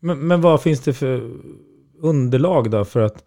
[0.00, 1.30] Men, men vad finns det för
[2.00, 3.24] underlag då för att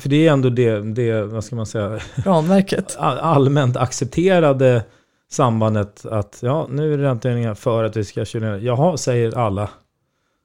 [0.00, 2.96] för det är ändå det, det vad ska man säga, ramverket.
[2.98, 4.82] allmänt accepterade
[5.30, 8.58] sambandet att ja, nu är det räntehöjningar för att vi ska köra ner.
[8.58, 9.70] Jaha, säger alla.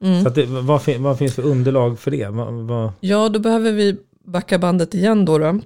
[0.02, 0.24] Mm.
[0.24, 2.28] Så det, vad, vad, finns för underlag för det?
[2.28, 2.92] Vad, vad...
[3.00, 5.38] Ja, då behöver vi backa bandet igen då.
[5.38, 5.60] då.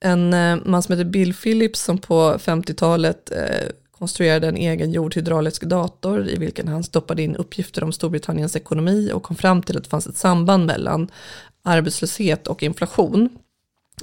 [0.00, 3.68] En eh, man som heter Bill Phillips som på 50-talet eh,
[4.02, 9.22] konstruerade en egen jordhydraulisk dator i vilken han stoppade in uppgifter om Storbritanniens ekonomi och
[9.22, 11.10] kom fram till att det fanns ett samband mellan
[11.62, 13.28] arbetslöshet och inflation.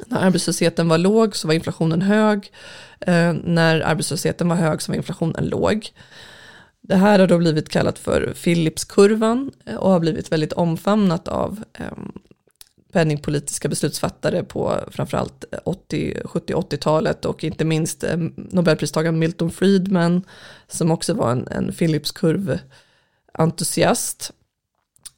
[0.08, 2.52] När arbetslösheten var låg så var inflationen hög.
[3.00, 5.90] Eh, när arbetslösheten var hög så var inflationen låg.
[6.82, 11.64] Det här har då blivit kallat för Philipskurvan eh, och har blivit väldigt omfamnat av
[11.74, 11.98] eh,
[12.92, 20.22] penningpolitiska beslutsfattare på framförallt 80, 70-80-talet och inte minst eh, Nobelpristagaren Milton Friedman
[20.68, 24.34] som också var en, en Philipskurv-entusiast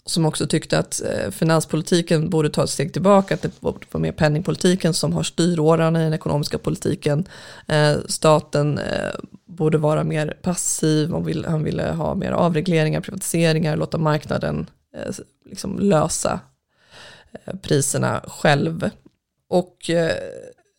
[0.05, 4.01] som också tyckte att eh, finanspolitiken borde ta ett steg tillbaka, att det borde vara
[4.01, 7.25] mer penningpolitiken som har styråran i den ekonomiska politiken.
[7.67, 9.11] Eh, staten eh,
[9.45, 11.11] borde vara mer passiv,
[11.47, 14.69] han ville ha mer avregleringar, privatiseringar, låta marknaden
[15.45, 16.39] liksom lösa
[17.33, 18.89] Eh, priserna själv.
[19.49, 20.15] Och eh,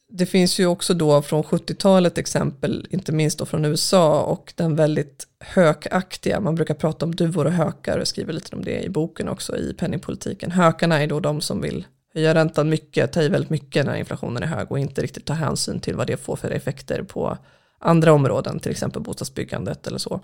[0.08, 4.76] det finns ju också då från 70-talet exempel, inte minst då från USA och den
[4.76, 8.88] väldigt hökaktiga, man brukar prata om duvor och hökar och skriver lite om det i
[8.88, 10.50] boken också i penningpolitiken.
[10.50, 14.42] Hökarna är då de som vill höja räntan mycket, ta i väldigt mycket när inflationen
[14.42, 17.38] är hög och inte riktigt ta hänsyn till vad det får för effekter på
[17.82, 20.20] andra områden, till exempel bostadsbyggandet eller så.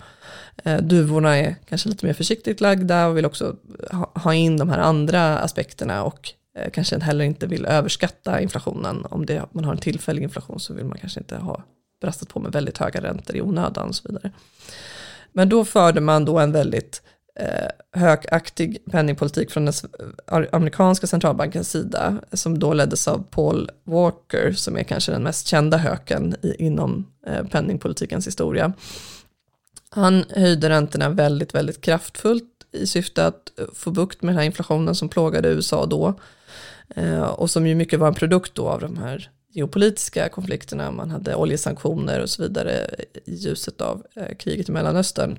[0.64, 3.57] Eh, duvorna är kanske lite mer försiktigt lagda och vill också
[4.14, 9.05] ha in de här andra aspekterna och eh, kanske heller inte vill överskatta inflationen.
[9.11, 11.64] Om det, man har en tillfällig inflation så vill man kanske inte ha
[12.01, 14.33] brastat på med väldigt höga räntor i onödan och så vidare.
[15.33, 17.03] Men då förde man då en väldigt
[17.38, 19.74] eh, högaktig penningpolitik från den
[20.53, 25.77] amerikanska centralbankens sida som då leddes av Paul Walker som är kanske den mest kända
[25.77, 28.72] höken i, inom eh, penningpolitikens historia.
[29.90, 34.46] Han höjde räntorna väldigt, väldigt kraftfullt i syfte att eh, få bukt med den här
[34.46, 36.14] inflationen som plågade USA då
[36.96, 41.11] eh, och som ju mycket var en produkt då av de här geopolitiska konflikterna, man
[41.11, 42.90] hade oljesanktioner och så vidare
[43.24, 45.38] i ljuset av eh, kriget i Mellanöstern.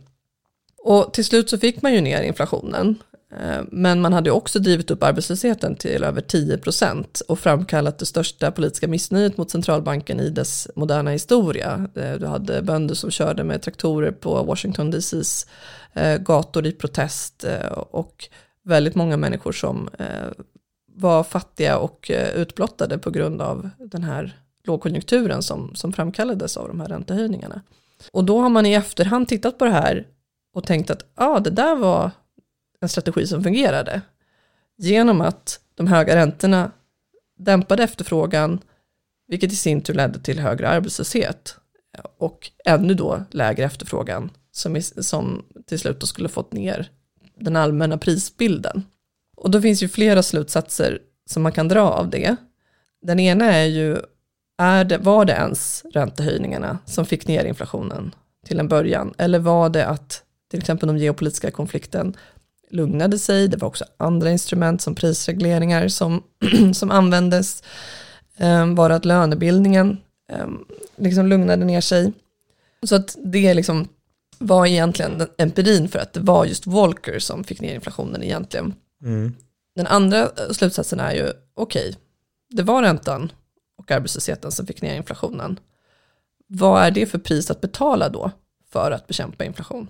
[0.83, 2.97] Och till slut så fick man ju ner inflationen.
[3.37, 8.05] Eh, men man hade också drivit upp arbetslösheten till över 10 procent och framkallat det
[8.05, 11.87] största politiska missnöjet mot centralbanken i dess moderna historia.
[11.95, 15.47] Eh, du hade bönder som körde med traktorer på Washington DCs
[15.93, 17.45] eh, gator i protest
[17.91, 18.29] och
[18.63, 19.89] väldigt många människor som
[20.95, 26.79] var fattiga och utblottade på grund av den här lågkonjunkturen som, som framkallades av de
[26.79, 27.61] här räntehöjningarna.
[28.11, 30.07] Och då har man i efterhand tittat på det här
[30.59, 32.11] och tänkt att ah, det där var
[32.81, 34.01] en strategi som fungerade.
[34.77, 36.71] Genom att de höga räntorna
[37.37, 38.59] dämpade efterfrågan,
[39.27, 41.55] vilket i sin tur ledde till högre arbetslöshet
[42.17, 46.89] och ännu då lägre efterfrågan som, som till slut då skulle fått ner
[47.39, 48.83] den allmänna prisbilden.
[49.37, 52.35] Och då finns ju flera slutsatser som man kan dra av det.
[53.01, 53.97] Den ena är ju,
[54.57, 59.13] är det, var det ens räntehöjningarna som fick ner inflationen till en början?
[59.17, 62.17] Eller var det att till exempel den geopolitiska konflikten
[62.69, 63.47] lugnade sig.
[63.47, 66.23] Det var också andra instrument som prisregleringar som,
[66.73, 67.63] som användes.
[68.37, 69.97] Um, var att lönebildningen
[70.33, 72.13] um, liksom lugnade ner sig.
[72.83, 73.87] Så att det liksom
[74.37, 78.73] var egentligen empirin för att det var just Volcker som fick ner inflationen egentligen.
[79.03, 79.35] Mm.
[79.75, 81.93] Den andra eh, slutsatsen är ju, okej, okay,
[82.49, 83.31] det var räntan
[83.77, 85.59] och arbetslösheten som fick ner inflationen.
[86.47, 88.31] Vad är det för pris att betala då
[88.71, 89.87] för att bekämpa inflation?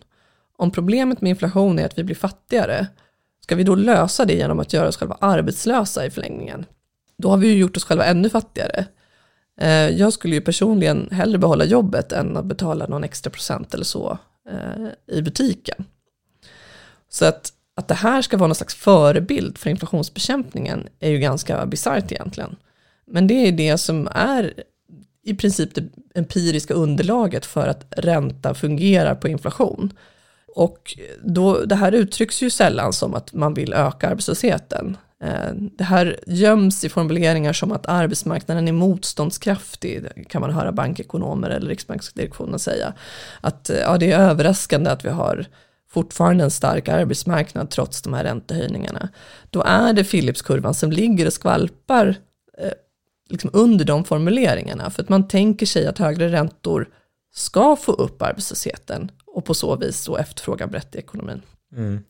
[0.59, 2.87] Om problemet med inflation är att vi blir fattigare,
[3.43, 6.65] ska vi då lösa det genom att göra oss själva arbetslösa i förlängningen?
[7.17, 8.85] Då har vi ju gjort oss själva ännu fattigare.
[9.61, 13.83] Eh, jag skulle ju personligen hellre behålla jobbet än att betala någon extra procent eller
[13.83, 14.17] så
[14.49, 15.85] eh, i butiken.
[17.09, 21.65] Så att, att det här ska vara någon slags förebild för inflationsbekämpningen är ju ganska
[21.65, 22.55] bisarrt egentligen.
[23.05, 24.53] Men det är det som är
[25.23, 25.83] i princip det
[26.15, 29.93] empiriska underlaget för att ränta fungerar på inflation.
[30.55, 34.97] Och då, det här uttrycks ju sällan som att man vill öka arbetslösheten.
[35.23, 40.71] Eh, det här göms i formuleringar som att arbetsmarknaden är motståndskraftig, det kan man höra
[40.71, 42.93] bankekonomer eller riksbanksdirektionen säga.
[43.41, 45.45] Att eh, ja, det är överraskande att vi har
[45.89, 49.09] fortfarande en stark arbetsmarknad trots de här räntehöjningarna.
[49.49, 52.15] Då är det Philipskurvan som ligger och skvalpar
[52.57, 52.71] eh,
[53.29, 54.89] liksom under de formuleringarna.
[54.89, 56.89] För att man tänker sig att högre räntor
[57.33, 61.41] ska få upp arbetslösheten och på så vis då efterfrågan brett i ekonomin.
[61.75, 62.03] Mm.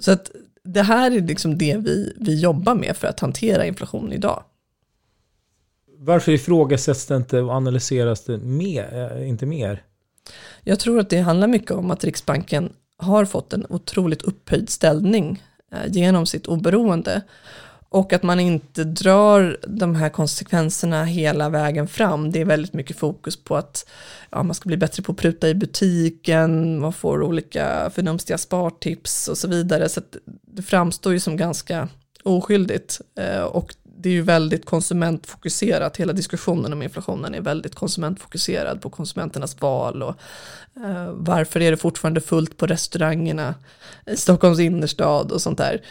[0.00, 0.30] Så att
[0.64, 4.44] det här är liksom det vi, vi jobbar med för att hantera inflation idag.
[5.98, 9.82] Varför ifrågasätts det inte och analyseras det mer, eh, inte mer?
[10.62, 15.42] Jag tror att det handlar mycket om att Riksbanken har fått en otroligt upphöjd ställning
[15.72, 17.22] eh, genom sitt oberoende.
[17.92, 22.32] Och att man inte drar de här konsekvenserna hela vägen fram.
[22.32, 23.88] Det är väldigt mycket fokus på att
[24.30, 29.28] ja, man ska bli bättre på att pruta i butiken, man får olika förnumstiga spartips
[29.28, 29.88] och så vidare.
[29.88, 30.00] Så
[30.46, 31.88] det framstår ju som ganska
[32.22, 33.00] oskyldigt.
[33.18, 38.90] Eh, och det är ju väldigt konsumentfokuserat, hela diskussionen om inflationen är väldigt konsumentfokuserad på
[38.90, 40.14] konsumenternas val och
[40.84, 43.54] eh, varför är det fortfarande fullt på restaurangerna
[44.06, 45.82] i Stockholms innerstad och sånt där.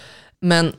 [0.41, 0.73] Men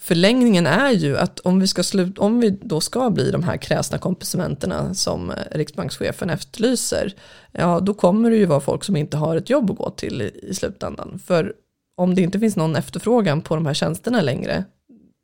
[0.00, 3.56] förlängningen är ju att om vi, ska slut, om vi då ska bli de här
[3.56, 7.14] kräsna konsumenterna som eh, riksbankschefen efterlyser,
[7.52, 10.22] ja då kommer det ju vara folk som inte har ett jobb att gå till
[10.22, 11.20] i, i slutändan.
[11.26, 11.52] För
[11.96, 14.64] om det inte finns någon efterfrågan på de här tjänsterna längre,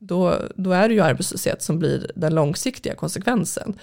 [0.01, 3.79] då, då är det ju arbetslöshet som blir den långsiktiga konsekvensen.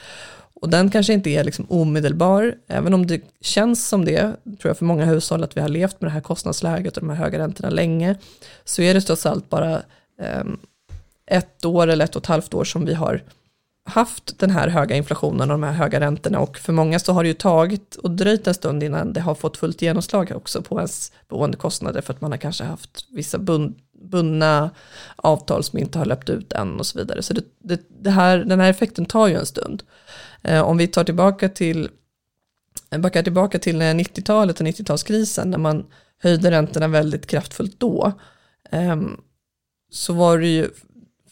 [0.61, 4.77] Och den kanske inte är liksom omedelbar, även om det känns som det, tror jag
[4.77, 7.39] för många hushåll att vi har levt med det här kostnadsläget och de här höga
[7.39, 8.15] räntorna länge,
[8.65, 9.81] så är det trots allt bara
[10.21, 10.59] ehm,
[11.27, 13.23] ett år eller ett och ett halvt år som vi har
[13.87, 17.23] haft den här höga inflationen och de här höga räntorna och för många så har
[17.23, 20.77] det ju tagit och dröjt en stund innan det har fått fullt genomslag också på
[20.77, 23.39] ens boendekostnader för att man har kanske haft vissa
[23.93, 24.69] bundna
[25.15, 27.21] avtal som inte har löpt ut än och så vidare.
[27.21, 29.83] Så det, det, det här, den här effekten tar ju en stund.
[30.41, 31.89] Eh, om vi tar tillbaka till
[32.89, 35.85] backar tillbaka till 90-talet och 90-talskrisen när man
[36.19, 38.11] höjde räntorna väldigt kraftfullt då
[38.71, 38.95] eh,
[39.91, 40.69] så var det ju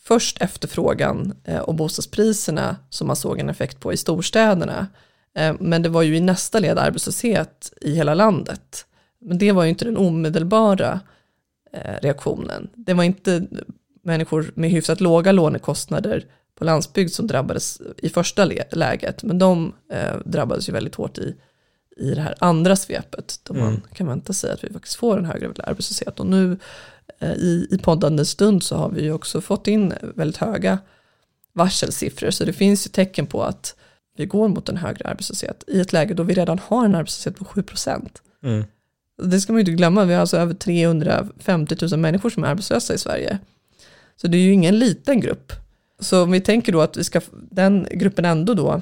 [0.08, 4.88] först efterfrågan eh, och bostadspriserna som man såg en effekt på i storstäderna.
[5.36, 8.86] Eh, men det var ju i nästa led arbetslöshet i hela landet.
[9.20, 11.00] Men det var ju inte den omedelbara
[11.74, 12.70] eh, reaktionen.
[12.76, 13.48] Det var inte
[14.04, 16.26] människor med hyfsat låga lånekostnader
[16.56, 19.74] på landsbygd som drabbades i första läget, men de
[20.26, 21.36] drabbades ju väldigt hårt i,
[21.98, 23.82] i det här andra svepet, då man mm.
[23.94, 26.20] kan vänta sig att vi faktiskt får en högre arbetslöshet.
[26.20, 26.58] Och nu
[27.34, 30.80] i, i poddande stund så har vi ju också fått in väldigt höga
[31.54, 32.32] varselsiffror.
[32.32, 33.76] Så det finns ju tecken på att
[34.18, 37.38] vi går mot en högre arbetslöshet i ett läge då vi redan har en arbetslöshet
[37.38, 38.22] på 7 procent.
[38.44, 38.64] Mm.
[39.24, 42.48] Det ska man ju inte glömma, vi har alltså över 350 000 människor som är
[42.48, 43.40] arbetslösa i Sverige.
[44.16, 45.54] Så det är ju ingen liten grupp.
[46.00, 47.22] Så om vi tänker då att vi ska,
[47.52, 48.82] den gruppen ändå då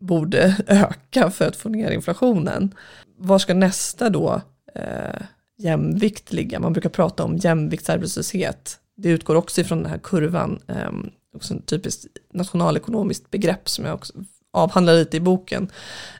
[0.00, 2.74] borde öka för att få ner inflationen.
[3.16, 4.40] Var ska nästa då
[4.74, 5.22] eh,
[5.58, 6.60] jämviktliga.
[6.60, 8.78] Man brukar prata om jämviktsarbetslöshet.
[8.96, 10.90] Det utgår också ifrån den här kurvan, eh,
[11.34, 14.12] också en typiskt nationalekonomiskt begrepp som jag också
[14.52, 15.70] avhandlar lite i boken.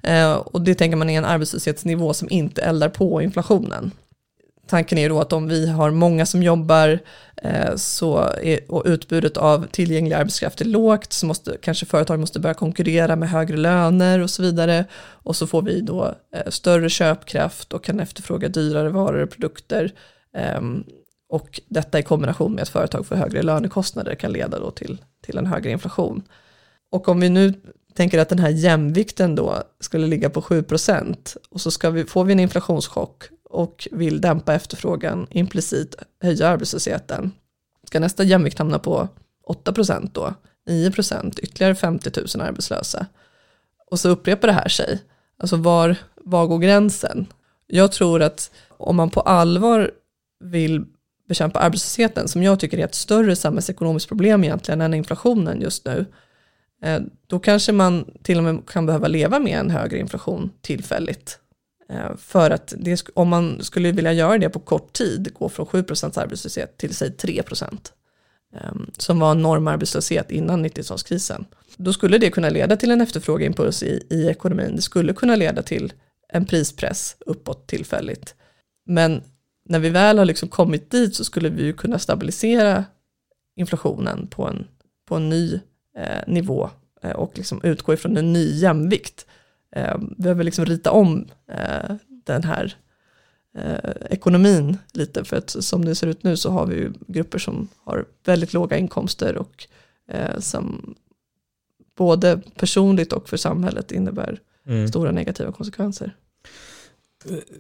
[0.03, 3.91] Eh, och det tänker man är en arbetslöshetsnivå som inte eldar på inflationen
[4.69, 6.99] tanken är ju då att om vi har många som jobbar
[7.43, 12.41] eh, så är, och utbudet av tillgänglig arbetskraft är lågt så måste kanske företag måste
[12.41, 16.91] börja konkurrera med högre löner och så vidare och så får vi då eh, större
[16.91, 19.93] köpkraft och kan efterfråga dyrare varor och produkter
[20.37, 20.61] eh,
[21.29, 25.39] och detta i kombination med att företag får högre lönekostnader kan leda då till, till
[25.39, 26.23] en högre inflation.
[26.91, 27.55] Och om vi nu
[27.95, 32.25] tänker att den här jämvikten då skulle ligga på 7% och så ska vi, får
[32.25, 37.33] vi en inflationschock och vill dämpa efterfrågan, implicit höja arbetslösheten.
[37.85, 39.09] Ska nästa jämvikt hamna på
[39.47, 39.73] 8
[40.13, 40.35] då,
[40.69, 43.07] 9% ytterligare 50 000 arbetslösa.
[43.91, 45.03] Och så upprepar det här sig.
[45.39, 47.27] Alltså var, var går gränsen?
[47.67, 49.91] Jag tror att om man på allvar
[50.41, 50.85] vill
[51.29, 56.07] bekämpa arbetslösheten, som jag tycker är ett större samhällsekonomiskt problem egentligen än inflationen just nu,
[56.83, 61.39] eh, då kanske man till och med kan behöva leva med en högre inflation tillfälligt
[61.93, 65.66] Eh, för att det, om man skulle vilja göra det på kort tid, gå från
[65.66, 67.93] 7% arbetslöshet till säg 3%
[68.55, 71.45] ehm, som var normarbetslöshet innan 90-talskrisen.
[71.76, 74.76] Då skulle det kunna leda till en efterfrågeimpuls i, i ekonomin.
[74.76, 75.93] Det skulle kunna leda till
[76.28, 78.34] en prispress uppåt tillfälligt.
[78.86, 79.22] Men
[79.68, 82.84] när vi väl har liksom kommit dit så skulle vi ju kunna stabilisera
[83.57, 84.66] inflationen på en,
[85.09, 85.61] på en ny
[85.99, 86.70] eh, nivå
[87.03, 89.38] eh, och liksom utgå ifrån en ny jämvikt eh,
[90.16, 92.77] behöver liksom rita om eh, den här
[93.59, 95.25] eh, ekonomin lite.
[95.25, 98.77] För att som det ser ut nu så har vi grupper som har väldigt låga
[98.77, 99.66] inkomster och
[100.09, 100.95] eh, som
[101.97, 104.89] både personligt och för samhället innebär mm.
[104.89, 106.16] stora negativa konsekvenser.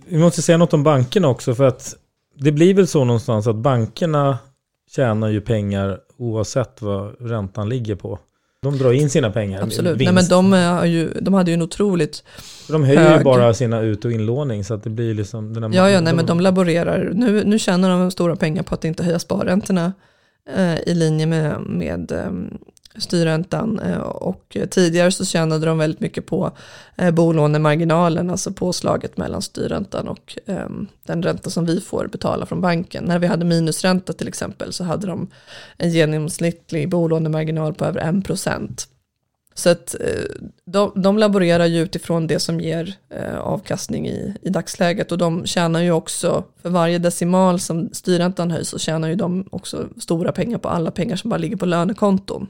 [0.06, 1.96] Vi måste säga något om bankerna också för att
[2.34, 4.38] det blir väl så någonstans att bankerna
[4.90, 8.18] tjänar ju pengar oavsett vad räntan ligger på.
[8.62, 9.62] De drar in sina pengar.
[9.62, 12.24] Absolut, Nej, men de, har ju, de hade ju en otroligt
[12.68, 13.18] De höjer hög...
[13.18, 15.54] ju bara sina ut och inlåning så att det blir liksom...
[15.54, 17.10] Den ja, ja, nej, men de laborerar.
[17.14, 19.92] Nu, nu tjänar de stora pengar på att inte höja sparräntorna
[20.56, 22.30] eh, i linje med, med eh,
[22.98, 26.50] styrräntan eh, och tidigare så tjänade de väldigt mycket på
[26.96, 32.60] eh, bolånemarginalen, alltså påslaget mellan styrräntan och ehm, den ränta som vi får betala från
[32.60, 33.04] banken.
[33.04, 35.28] När vi hade minusränta till exempel så hade de
[35.76, 38.86] en genomsnittlig bolånemarginal på över 1%.
[39.54, 42.94] Så att eh, de, de laborerar ju utifrån det som ger
[43.40, 48.68] avkastning i, i dagsläget och de tjänar ju också, för varje decimal som styrräntan höjs
[48.68, 52.48] så tjänar ju de också stora pengar på alla pengar som bara ligger på lönekonton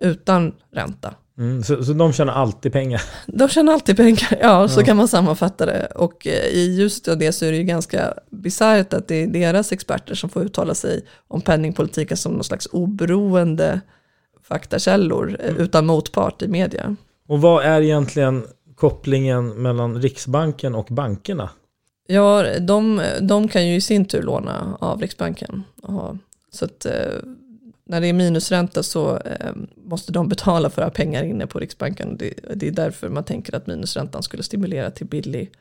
[0.00, 1.14] utan ränta.
[1.38, 3.02] Mm, så, så de tjänar alltid pengar?
[3.26, 5.86] De tjänar alltid pengar, ja, så kan man sammanfatta det.
[5.94, 9.26] Och eh, i ljuset av det så är det ju ganska bisarrt att det är
[9.26, 13.80] deras experter som får uttala sig om penningpolitiken som någon slags oberoende
[14.42, 16.96] faktakällor eh, utan motpart i media.
[17.28, 21.50] Och vad är egentligen kopplingen mellan Riksbanken och bankerna?
[22.06, 25.62] Ja, de, de kan ju i sin tur låna av Riksbanken.
[26.50, 26.92] Så att eh,
[27.86, 31.58] när det är minusränta så eh, måste de betala för att ha pengar inne på
[31.58, 32.16] Riksbanken.
[32.16, 35.52] Det, det, är därför man tänker att minusräntan skulle stimulera till billig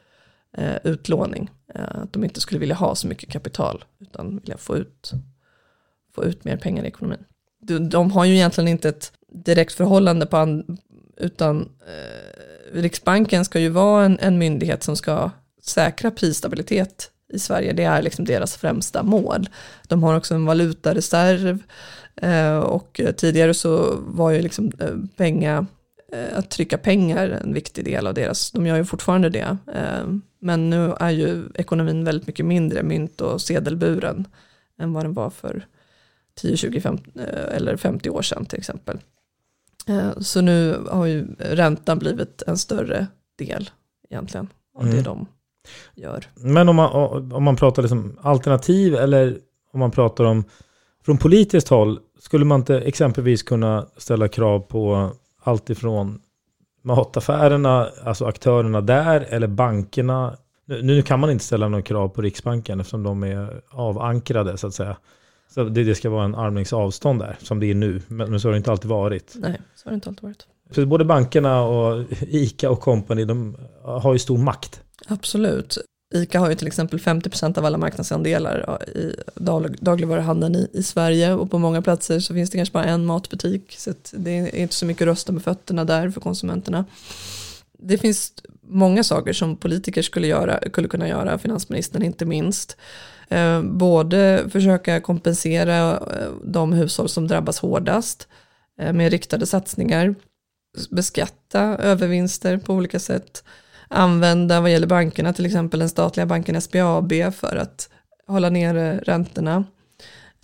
[0.58, 1.50] eh, utlåning.
[1.76, 5.12] Eh, att de inte skulle vilja ha så mycket kapital utan vilja få ut,
[6.16, 7.24] få ut mer pengar i ekonomin.
[7.62, 10.78] De, de har ju egentligen inte ett direkt förhållande på an,
[11.18, 17.74] utan eh, Riksbanken ska ju vara en, en myndighet som ska säkra prisstabilitet i Sverige.
[17.74, 19.50] Det är liksom deras främsta mål.
[19.88, 21.58] De har också en valutareserv eh,
[22.64, 25.66] och tidigare så var ju liksom eh, penga,
[26.14, 29.58] eh, att trycka pengar en viktig del av deras, de gör ju fortfarande det.
[30.40, 34.28] Men nu är ju ekonomin väldigt mycket mindre mynt och sedelburen
[34.80, 35.66] än vad den var för
[36.36, 37.12] 10, 20 50,
[37.52, 39.00] eller 50 år sedan till exempel.
[40.18, 43.08] Så nu har ju räntan blivit en större
[43.38, 43.70] del
[44.10, 44.96] egentligen av mm.
[44.96, 45.26] det de
[45.96, 46.28] gör.
[46.36, 46.92] Men om man,
[47.34, 49.38] om man pratar liksom alternativ eller
[49.74, 50.44] om man pratar om
[51.06, 55.12] från politiskt håll, skulle man inte exempelvis kunna ställa krav på
[55.44, 56.20] allt ifrån
[56.82, 60.38] mataffärerna, alltså aktörerna där, eller bankerna.
[60.66, 64.68] Nu, nu kan man inte ställa några krav på Riksbanken eftersom de är avankrade så
[64.68, 64.98] att säga.
[65.50, 68.02] Så det, det ska vara en armlängds avstånd där, som det är nu.
[68.08, 69.34] Men, men, så har det inte alltid varit.
[69.36, 70.48] Nej, så har det inte alltid varit.
[70.72, 74.82] För både bankerna och ICA och company, de har ju stor makt.
[75.08, 75.78] Absolut.
[76.14, 79.16] ICA har ju till exempel 50% av alla marknadsandelar i
[79.80, 83.76] dagligvaruhandeln i, i Sverige och på många platser så finns det kanske bara en matbutik
[83.78, 86.86] så det är inte så mycket att rösta med fötterna där för konsumenterna.
[87.80, 92.78] Det finns många saker som politiker skulle, göra, skulle kunna göra, finansministern inte minst.
[93.30, 98.28] Eh, både försöka kompensera eh, de hushåll som drabbas hårdast
[98.80, 100.16] eh, med riktade satsningar,
[100.90, 103.44] beskatta övervinster på olika sätt,
[103.94, 107.90] använda vad gäller bankerna, till exempel den statliga banken SBAB för att
[108.28, 109.64] hålla nere eh, räntorna.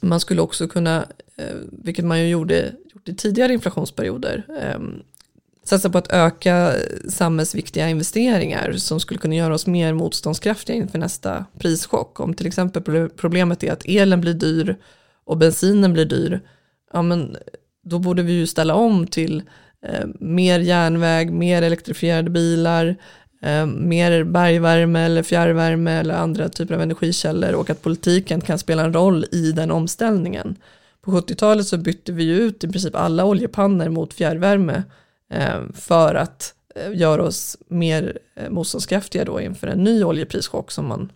[0.01, 5.01] Man skulle också kunna, eh, vilket man ju gjorde, gjort i tidigare inflationsperioder, ehm,
[5.63, 6.73] satsa på att öka
[7.09, 12.19] samhällsviktiga investeringar som skulle kunna göra oss mer motståndskraftiga inför nästa prischock.
[12.19, 14.75] Om till exempel problemet är att elen blir dyr
[15.25, 16.41] och bensinen blir dyr,
[16.93, 17.37] ja men
[17.83, 19.43] då borde vi ju ställa om till
[19.81, 22.95] eh, mer järnväg, mer elektrifierade bilar,
[23.41, 28.83] eh, mer bergvärme eller fjärrvärme eller andra typer av energikällor och att politiken kan spela
[28.83, 30.55] en roll i den omställningen.
[31.01, 34.83] På 70-talet så bytte vi ut i princip alla oljepannor mot fjärrvärme
[35.33, 40.87] eh, för att eh, göra oss mer eh, motståndskraftiga då inför en ny oljeprischock som
[40.87, 41.11] man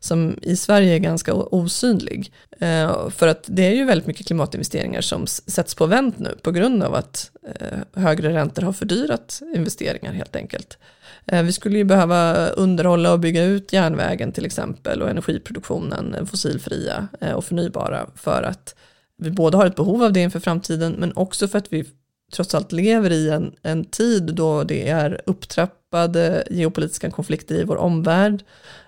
[0.00, 2.32] Som i Sverige är ganska osynlig.
[2.60, 6.50] Eh, för att det är ju väldigt mycket klimatinvesteringar som sätts på vänt nu på
[6.50, 7.30] grund av att
[7.60, 10.78] eh, högre räntor har fördyrat investeringar helt enkelt.
[11.26, 16.24] Eh, vi skulle ju behöva underhålla och bygga ut järnvägen till exempel och energiproduktionen eh,
[16.24, 18.74] fossilfria eh, och förnybara för att
[19.18, 21.84] vi både har ett behov av det inför framtiden men också för att vi
[22.32, 27.76] trots allt lever i en, en tid då det är upptrappade geopolitiska konflikter i vår
[27.76, 28.44] omvärld.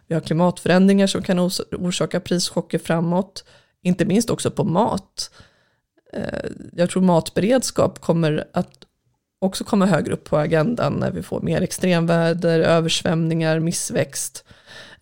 [0.07, 1.39] Vi har klimatförändringar som kan
[1.73, 3.45] orsaka prischocker framåt,
[3.83, 5.31] inte minst också på mat.
[6.13, 8.71] Eh, jag tror matberedskap kommer att
[9.39, 14.45] också komma högre upp på agendan när vi får mer extremväder, översvämningar, missväxt.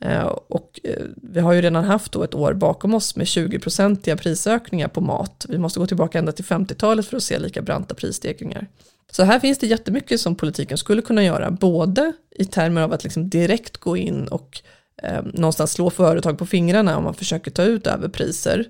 [0.05, 4.17] Eh, och eh, vi har ju redan haft då ett år bakom oss med 20-procentiga
[4.17, 5.47] prisökningar på mat.
[5.49, 8.67] Vi måste gå tillbaka ända till 50-talet för att se lika branta prisstegringar.
[9.11, 13.05] Så här finns det jättemycket som politiken skulle kunna göra, både i termer av att
[13.05, 14.63] liksom direkt gå in och
[15.03, 18.69] eh, någonstans slå företag på fingrarna om man försöker ta ut överpriser,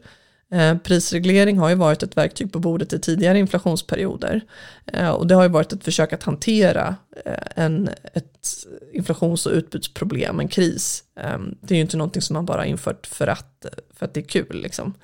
[0.52, 4.40] Eh, prisreglering har ju varit ett verktyg på bordet i tidigare inflationsperioder.
[4.86, 8.48] Eh, och det har ju varit ett försök att hantera eh, en, ett
[8.92, 11.04] inflations och utbudsproblem, en kris.
[11.16, 14.20] Ehm, det är ju inte någonting som man bara infört för att, för att det
[14.20, 14.62] är kul.
[14.62, 14.94] Liksom.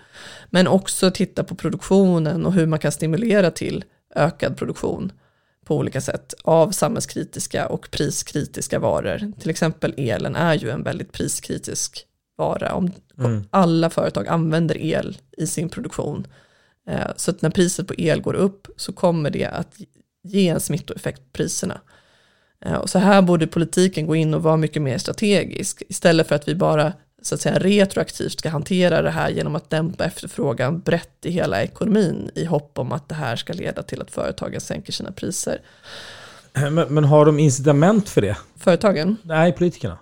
[0.51, 3.84] Men också titta på produktionen och hur man kan stimulera till
[4.14, 5.12] ökad produktion
[5.64, 9.32] på olika sätt av samhällskritiska och priskritiska varor.
[9.40, 12.74] Till exempel elen är ju en väldigt priskritisk vara.
[12.74, 13.45] Om, mm.
[13.51, 16.27] Alla företag använder el i sin produktion.
[16.89, 19.77] Eh, så att när priset på el går upp så kommer det att
[20.23, 21.81] ge en smittoeffekt på priserna.
[22.64, 26.35] Eh, och så här borde politiken gå in och vara mycket mer strategisk istället för
[26.35, 26.93] att vi bara
[27.23, 31.62] så att säga retroaktivt ska hantera det här genom att dämpa efterfrågan brett i hela
[31.62, 35.61] ekonomin i hopp om att det här ska leda till att företagen sänker sina priser.
[36.53, 38.37] Men, men har de incitament för det?
[38.57, 39.16] Företagen?
[39.23, 39.99] Nej, politikerna.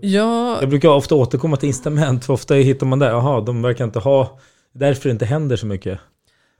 [0.00, 0.60] Ja.
[0.60, 3.98] Jag brukar ofta återkomma till incitament, för ofta hittar man där, jaha, de verkar inte
[3.98, 4.38] ha,
[4.72, 6.00] därför det inte händer så mycket.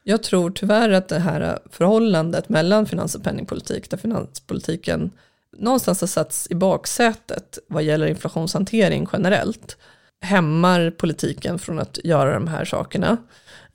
[0.02, 5.10] Jag tror tyvärr att det här förhållandet mellan finans och penningpolitik, där finanspolitiken
[5.58, 9.76] någonstans har satts i baksätet vad gäller inflationshantering generellt,
[10.20, 13.16] hämmar politiken från att göra de här sakerna.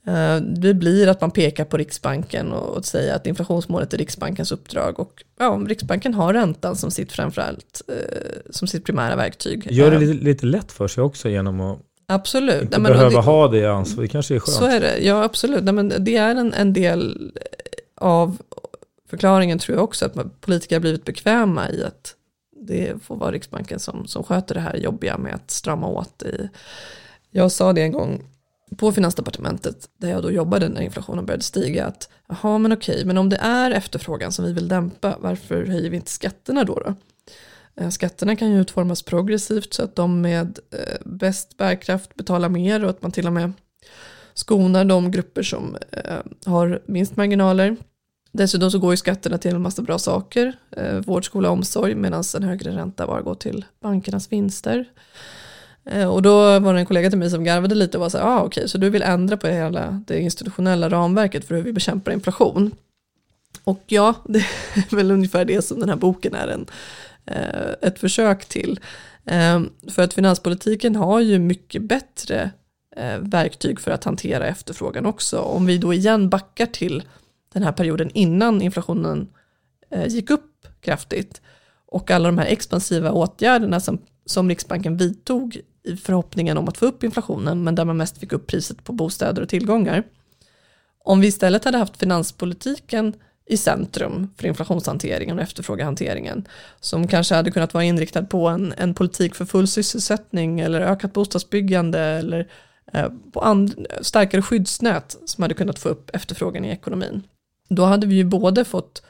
[0.08, 5.00] Eh, det blir att man pekar på Riksbanken och säger att inflationsmålet är Riksbankens uppdrag.
[5.00, 7.96] Och ja, Riksbanken har räntan som sitt framförallt eh,
[8.50, 9.72] som sitt primära verktyg.
[9.72, 12.62] Gör det eh, lite, lite lätt för sig också genom att Absolut.
[12.62, 14.04] inte Nej, behöva det, ha det ansvar.
[14.04, 14.58] Det kanske är skönt.
[14.58, 15.64] Så är det, ja absolut.
[15.64, 17.32] Nej, men det är en, en del
[17.96, 18.38] av
[19.10, 22.16] förklaringen tror jag också att politiker har blivit bekväma i att
[22.68, 26.24] det får vara Riksbanken som, som sköter det här jobbiga med att strama åt.
[26.24, 26.50] I.
[27.32, 28.24] Jag sa det en gång
[28.78, 33.18] på Finansdepartementet där jag då jobbade när inflationen började stiga att jaha men okej men
[33.18, 36.74] om det är efterfrågan som vi vill dämpa varför höjer vi inte skatterna då?
[36.74, 36.96] då?
[37.76, 42.84] Eh, skatterna kan ju utformas progressivt så att de med eh, bäst bärkraft betalar mer
[42.84, 43.54] och att man till och med
[44.34, 47.78] skonar de grupper som eh, har minst marginaler.
[48.32, 52.24] Dessutom så går ju skatterna till en massa bra saker, eh, vård, skola, omsorg, medan
[52.36, 54.86] en högre ränta bara går till bankernas vinster.
[55.86, 58.18] Eh, och då var det en kollega till mig som garvade lite och var så
[58.18, 61.62] här, ah, okej, okay, så du vill ändra på hela det institutionella ramverket för hur
[61.62, 62.72] vi bekämpar inflation.
[63.64, 64.40] Och ja, det
[64.74, 66.66] är väl ungefär det som den här boken är en,
[67.26, 68.80] eh, ett försök till.
[69.26, 72.52] Eh, för att finanspolitiken har ju mycket bättre
[73.20, 75.40] verktyg för att hantera efterfrågan också.
[75.40, 77.04] Om vi då igen backar till
[77.54, 79.28] den här perioden innan inflationen
[80.08, 81.42] gick upp kraftigt
[81.86, 86.86] och alla de här expansiva åtgärderna som, som Riksbanken vidtog i förhoppningen om att få
[86.86, 90.04] upp inflationen, men där man mest fick upp priset på bostäder och tillgångar.
[91.04, 93.14] Om vi istället hade haft finanspolitiken
[93.46, 96.48] i centrum för inflationshanteringen och efterfrågehanteringen,
[96.80, 101.14] som kanske hade kunnat vara inriktad på en, en politik för full sysselsättning eller ökat
[101.14, 102.48] bostadsbyggande eller
[102.94, 107.24] eh, på and, starkare skyddsnät som hade kunnat få upp efterfrågan i ekonomin.
[107.70, 109.04] Då hade vi ju både fått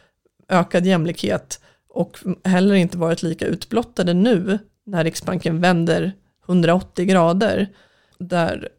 [0.50, 1.60] ökad jämlikhet
[1.90, 6.14] och heller inte varit lika utblottade nu när Riksbanken vänder
[6.52, 7.70] 180 grader,
[8.20, 8.70] där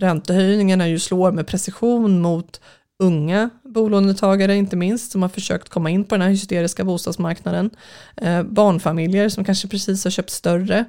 [0.00, 2.60] räntehöjningarna ju slår med precision mot
[2.98, 7.70] unga bolånetagare inte minst som har försökt komma in på den här hysteriska bostadsmarknaden.
[8.16, 10.84] Eh, barnfamiljer som kanske precis har köpt större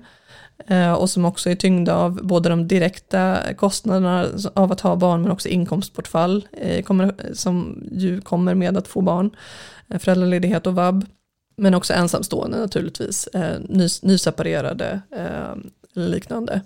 [0.68, 5.22] eh, och som också är tyngda av både de direkta kostnaderna av att ha barn
[5.22, 9.32] men också inkomstbortfall eh, kommer, som ju kommer med att få barn,
[9.90, 11.06] eh, föräldraledighet och vab.
[11.58, 15.56] Men också ensamstående naturligtvis, eh, nys, nyseparerade eh,
[15.96, 16.62] eller liknande.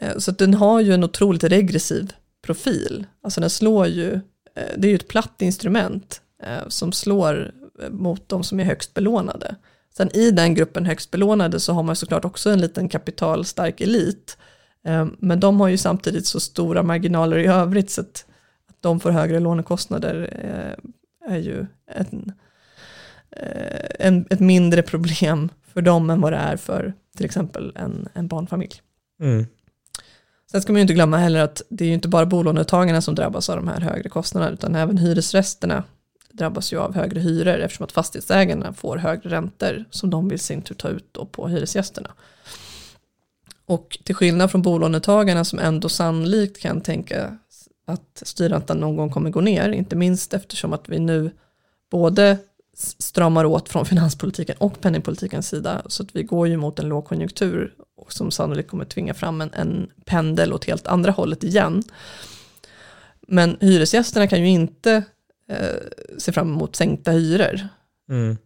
[0.00, 2.12] Eh, så att den har ju en otroligt regressiv
[2.42, 3.06] profil.
[3.22, 4.12] Alltså den slår ju,
[4.54, 7.52] eh, det är ju ett platt instrument eh, som slår
[7.90, 9.56] mot de som är högst belånade.
[9.96, 14.36] Sen i den gruppen högst belånade så har man såklart också en liten kapitalstark elit.
[15.18, 18.24] Men de har ju samtidigt så stora marginaler i övrigt så att,
[18.80, 20.14] de får högre lånekostnader
[21.28, 22.32] är ju en,
[23.98, 25.48] en, ett mindre problem
[25.78, 28.82] för dem än vad det är för till exempel en, en barnfamilj.
[29.20, 29.46] Mm.
[30.50, 33.14] Sen ska man ju inte glömma heller att det är ju inte bara bolånetagarna som
[33.14, 35.84] drabbas av de här högre kostnaderna utan även hyresresterna
[36.32, 40.62] drabbas ju av högre hyror eftersom att fastighetsägarna får högre räntor som de vill sin
[40.62, 42.10] tur ta ut då på hyresgästerna.
[43.66, 47.38] Och till skillnad från bolånetagarna som ändå sannolikt kan tänka
[47.86, 51.30] att styrräntan någon gång kommer gå ner, inte minst eftersom att vi nu
[51.90, 52.38] både
[52.78, 55.82] stramar åt från finanspolitiken och penningpolitikens sida.
[55.86, 57.74] Så att vi går ju mot en lågkonjunktur
[58.08, 61.82] som sannolikt kommer tvinga fram en, en pendel åt helt andra hållet igen.
[63.28, 65.04] Men hyresgästerna kan ju inte
[65.48, 67.68] eh, se fram emot sänkta hyror.
[68.10, 68.36] Mm.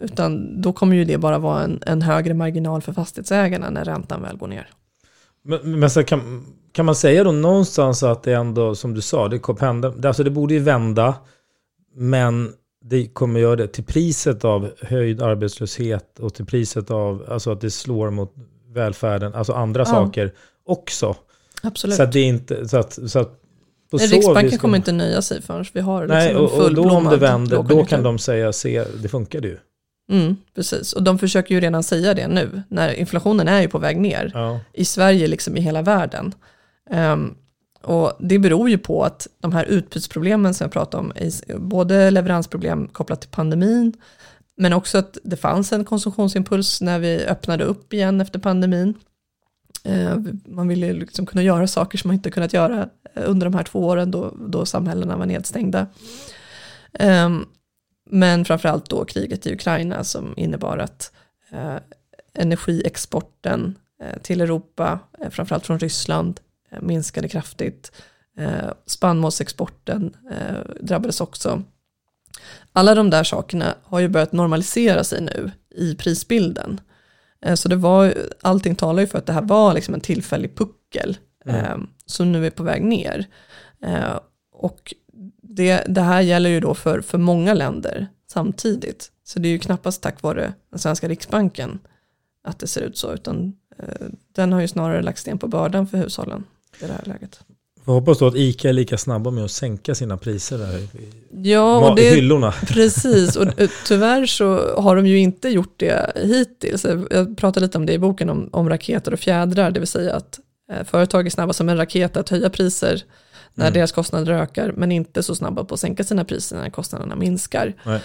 [0.00, 4.22] Utan då kommer ju det bara vara en, en högre marginal för fastighetsägarna när räntan
[4.22, 4.68] väl går ner.
[5.42, 9.28] Men, men så kan, kan man säga då någonstans att det ändå, som du sa,
[9.28, 11.14] det hända, alltså det borde ju vända,
[11.94, 12.52] men
[12.84, 17.60] det kommer göra det till priset av höjd arbetslöshet och till priset av alltså att
[17.60, 18.34] det slår mot
[18.74, 19.84] välfärden, alltså andra Ja.
[19.84, 20.32] saker
[20.66, 21.16] också.
[21.62, 21.96] Absolut.
[21.96, 23.40] Så att det inte, så att, så att
[23.90, 26.90] på Nej, Riksbanken kommer inte nöja sig förrän vi har liksom Nej, och, och då
[26.90, 29.58] om det vänder, då kan de säga, se, det funkar ju.
[30.12, 33.78] Mm, precis, och de försöker ju redan säga det nu, när inflationen är ju på
[33.78, 34.30] väg ner.
[34.34, 34.60] Ja.
[34.72, 36.34] I Sverige liksom i hela världen.
[36.90, 37.34] Ehm,
[37.82, 41.12] och det beror ju på att de här utbudsproblemen som jag pratade om,
[41.58, 43.92] både leveransproblem kopplat till pandemin,
[44.56, 48.94] men också att det fanns en konsumtionsimpuls när vi öppnade upp igen efter pandemin.
[49.84, 53.54] Eh, man ville liksom kunna göra saker som man inte kunnat göra eh, under de
[53.54, 55.86] här två åren då, då samhällena var nedstängda.
[56.92, 57.44] Ehm,
[58.10, 61.12] men framförallt då kriget i Ukraina som innebar att
[61.50, 61.76] eh,
[62.34, 63.78] energiexporten
[64.22, 64.98] till Europa,
[65.30, 66.40] framförallt från Ryssland,
[66.80, 67.92] minskade kraftigt.
[68.38, 71.62] Eh, spannmålsexporten eh, drabbades också.
[72.72, 76.80] Alla de där sakerna har ju börjat normalisera sig nu i prisbilden.
[77.42, 80.56] Eh, så det var, allting talar ju för att det här var liksom en tillfällig
[80.56, 81.16] puckel
[81.46, 81.64] Mm.
[81.64, 83.26] eh, som nu är på väg ner.
[83.82, 84.18] Eh,
[84.52, 84.94] och
[85.42, 89.12] det, det här gäller ju då för, för många länder samtidigt.
[89.24, 91.78] Så det är ju knappast tack vare den svenska riksbanken
[92.44, 95.86] att det ser ut så, utan eh, den har ju snarare lagt sten på bördan
[95.86, 96.44] för hushållen
[96.82, 97.40] i det här läget.
[97.84, 100.88] Jag hoppas då att ICA är lika snabba med att sänka sina priser där i
[101.50, 102.52] Ja, det, hyllorna.
[102.52, 106.84] Precis, och eh, tyvärr så har de ju inte gjort det hittills.
[107.10, 110.14] Jag pratar lite om det i boken om, om raketer och fjädrar, det vill säga
[110.16, 110.40] att
[110.72, 113.02] eh, företag är snabba som en raket att höja priser
[113.54, 113.74] när Mm.
[113.74, 117.74] deras kostnader ökar, men inte så snabba på att sänka sina priser när kostnaderna minskar.
[117.86, 118.00] Nej.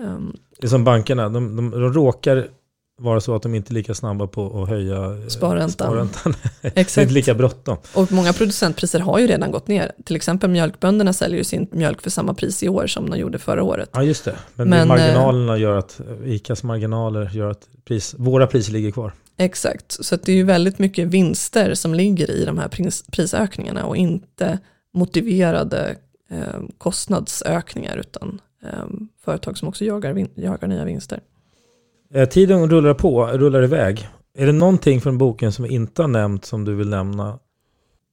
[0.00, 2.46] Ehm, Det är som bankerna, de, de, de råkar
[2.96, 5.70] vara så att de inte är lika snabba på att höja eh, Sparräntan.
[5.70, 6.34] sparräntan.
[6.62, 7.02] det är Exakt.
[7.02, 7.76] inte lika bråttom.
[7.94, 9.92] Och många producentpriser har ju redan gått ner.
[10.04, 13.38] Till exempel mjölkbönderna säljer ju sin mjölk för samma pris i år som de gjorde
[13.38, 13.90] förra året.
[13.92, 18.46] Ja just det, men, Men, eh, marginalerna gör att, ICAs marginaler gör att pris, våra
[18.46, 19.12] priser ligger kvar.
[19.36, 23.86] Exakt, så det är ju väldigt mycket vinster som ligger i de här pris, prisökningarna
[23.86, 24.58] och inte
[24.94, 25.96] motiverade
[26.30, 28.84] eh, kostnadsökningar utan eh,
[29.24, 31.20] företag som också jagar, jagar nya vinster.
[32.14, 34.08] Eh, tiden rullar på, rullar iväg.
[34.38, 37.38] Är det någonting från boken som vi inte har nämnt som du vill nämna?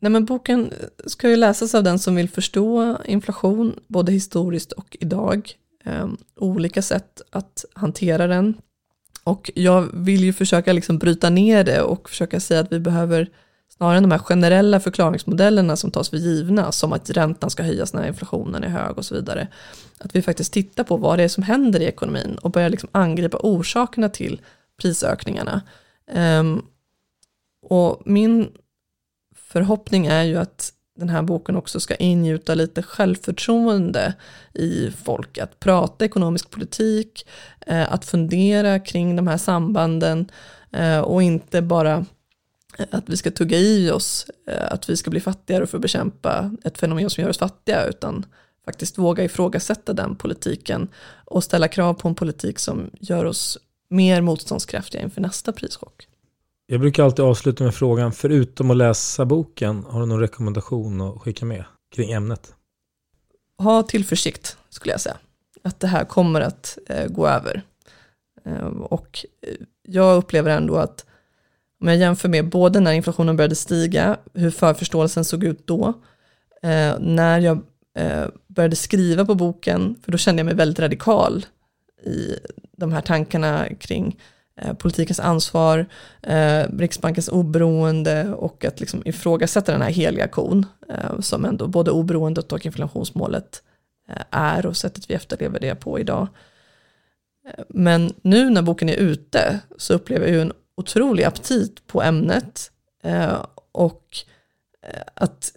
[0.02, 0.74] Nej, men boken
[1.06, 5.52] ska ju läsas av den som vill förstå inflation, både historiskt och idag.
[5.86, 8.54] Eh, olika sätt att hantera den.
[9.24, 13.30] Och jag vill ju försöka liksom bryta ner det och försöka säga att vi behöver
[13.78, 17.94] snarare än de här generella förklaringsmodellerna som tas för givna, som att räntan ska höjas
[17.94, 19.48] när inflationen är hög och så vidare.
[20.00, 22.90] Att vi faktiskt tittar på vad det är som händer i ekonomin och börjar liksom
[22.92, 24.42] angripa orsakerna till
[24.82, 25.62] prisökningarna.
[26.12, 26.62] Ehm,
[27.62, 28.52] och min
[29.36, 34.14] förhoppning är ju att den här boken också ska ingjuta lite självförtroende
[34.54, 35.38] i folk.
[35.38, 37.28] Att prata ekonomisk politik,
[37.68, 40.32] eh, att fundera kring de här sambanden
[40.72, 42.06] eh, och inte bara
[42.92, 46.52] att vi ska tugga i oss eh, att vi ska bli fattigare för att bekämpa
[46.64, 48.26] ett fenomen som gör oss fattiga, utan
[48.66, 50.88] faktiskt våga ifrågasätta den politiken
[51.26, 53.58] och ställa krav på en politik som gör oss
[53.90, 56.08] mer motståndskraftiga inför nästa prischock.
[56.66, 61.22] Jag brukar alltid avsluta med frågan, förutom att läsa boken, har du någon rekommendation att
[61.22, 61.64] skicka med
[61.96, 62.54] kring ämnet?
[63.62, 65.18] ha tillförsikt skulle jag säga.
[65.64, 67.62] Att det här kommer att eh, gå över.
[68.46, 69.26] Eh, och
[69.88, 71.06] jag upplever ändå att
[71.82, 75.88] om jag jämför med både när inflationen började stiga, hur förförståelsen såg ut då,
[76.64, 77.60] eh, när jag
[77.98, 81.46] eh, började skriva på boken, för då kände jag mig väldigt radikal
[82.04, 82.36] i
[82.78, 84.20] de här tankarna kring
[84.62, 85.86] eh, politikens ansvar,
[86.22, 91.92] eh, Riksbankens oberoende och att liksom ifrågasätta den här heliga kon eh, som ändå både
[91.92, 93.64] oberoendet och inflationsmålet
[94.10, 96.28] eh, är och sättet vi efterlever det på idag.
[97.48, 102.02] Eh, men nu när boken är ute så upplever jag ju en otrolig aptit på
[102.02, 102.72] ämnet
[103.04, 104.06] eh, och
[104.88, 105.52] eh, att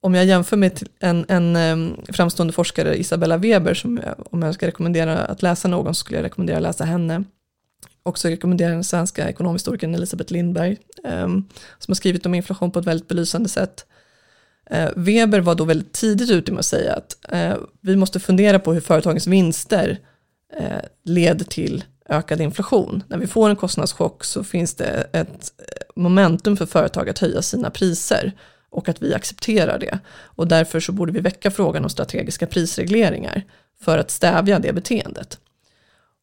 [0.00, 4.54] om jag jämför med en, en eh, framstående forskare, Isabella Weber, som jag, om jag
[4.54, 7.24] ska rekommendera att läsa någon så skulle jag rekommendera att läsa henne.
[8.02, 11.28] Också rekommendera den svenska ekonomhistorikern Elisabeth Lindberg, eh,
[11.78, 13.86] som har skrivit om inflation på ett väldigt belysande sätt.
[14.70, 18.58] Eh, Weber var då väldigt tidigt ute med att säga att eh, vi måste fundera
[18.58, 19.98] på hur företagens vinster
[20.56, 23.02] eh, leder till ökad inflation.
[23.08, 25.52] När vi får en kostnadschock så finns det ett
[25.96, 28.32] momentum för företag att höja sina priser
[28.70, 29.98] och att vi accepterar det.
[30.08, 33.42] Och därför så borde vi väcka frågan om strategiska prisregleringar
[33.80, 35.38] för att stävja det beteendet.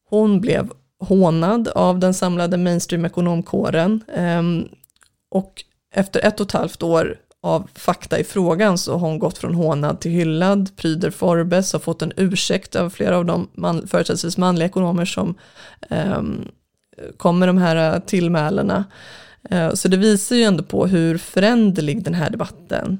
[0.08, 4.68] Hon blev hånad av den samlade mainstream-ekonomkåren ehm,
[5.30, 5.64] och
[5.94, 9.54] efter ett och ett halvt år av fakta i frågan så har hon gått från
[9.54, 14.38] hånad till hyllad, pryder Forbes, har fått en ursäkt av flera av de man, företrädesvis
[14.38, 15.34] manliga ekonomer som
[15.90, 16.22] eh,
[17.16, 18.84] kom med de här eh, tillmälena.
[19.50, 22.98] Eh, så det visar ju ändå på hur föränderlig den här debatten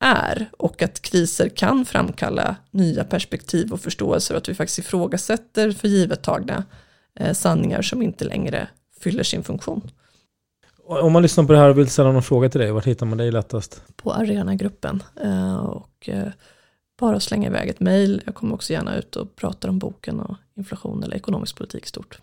[0.00, 5.72] är och att kriser kan framkalla nya perspektiv och förståelser och att vi faktiskt ifrågasätter
[5.72, 6.64] för givet tagna
[7.20, 8.68] eh, sanningar som inte längre
[9.00, 9.90] fyller sin funktion.
[10.86, 13.06] Om man lyssnar på det här och vill ställa någon fråga till dig, var hittar
[13.06, 13.82] man dig lättast?
[13.96, 16.08] På Arenagruppen eh, och
[16.98, 18.22] bara slänga iväg ett mejl.
[18.24, 22.18] Jag kommer också gärna ut och pratar om boken och inflation eller ekonomisk politik stort.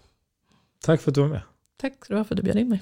[0.84, 1.42] Tack för att du var med.
[1.78, 2.82] Tack ska du ha för att du bjöd in mig.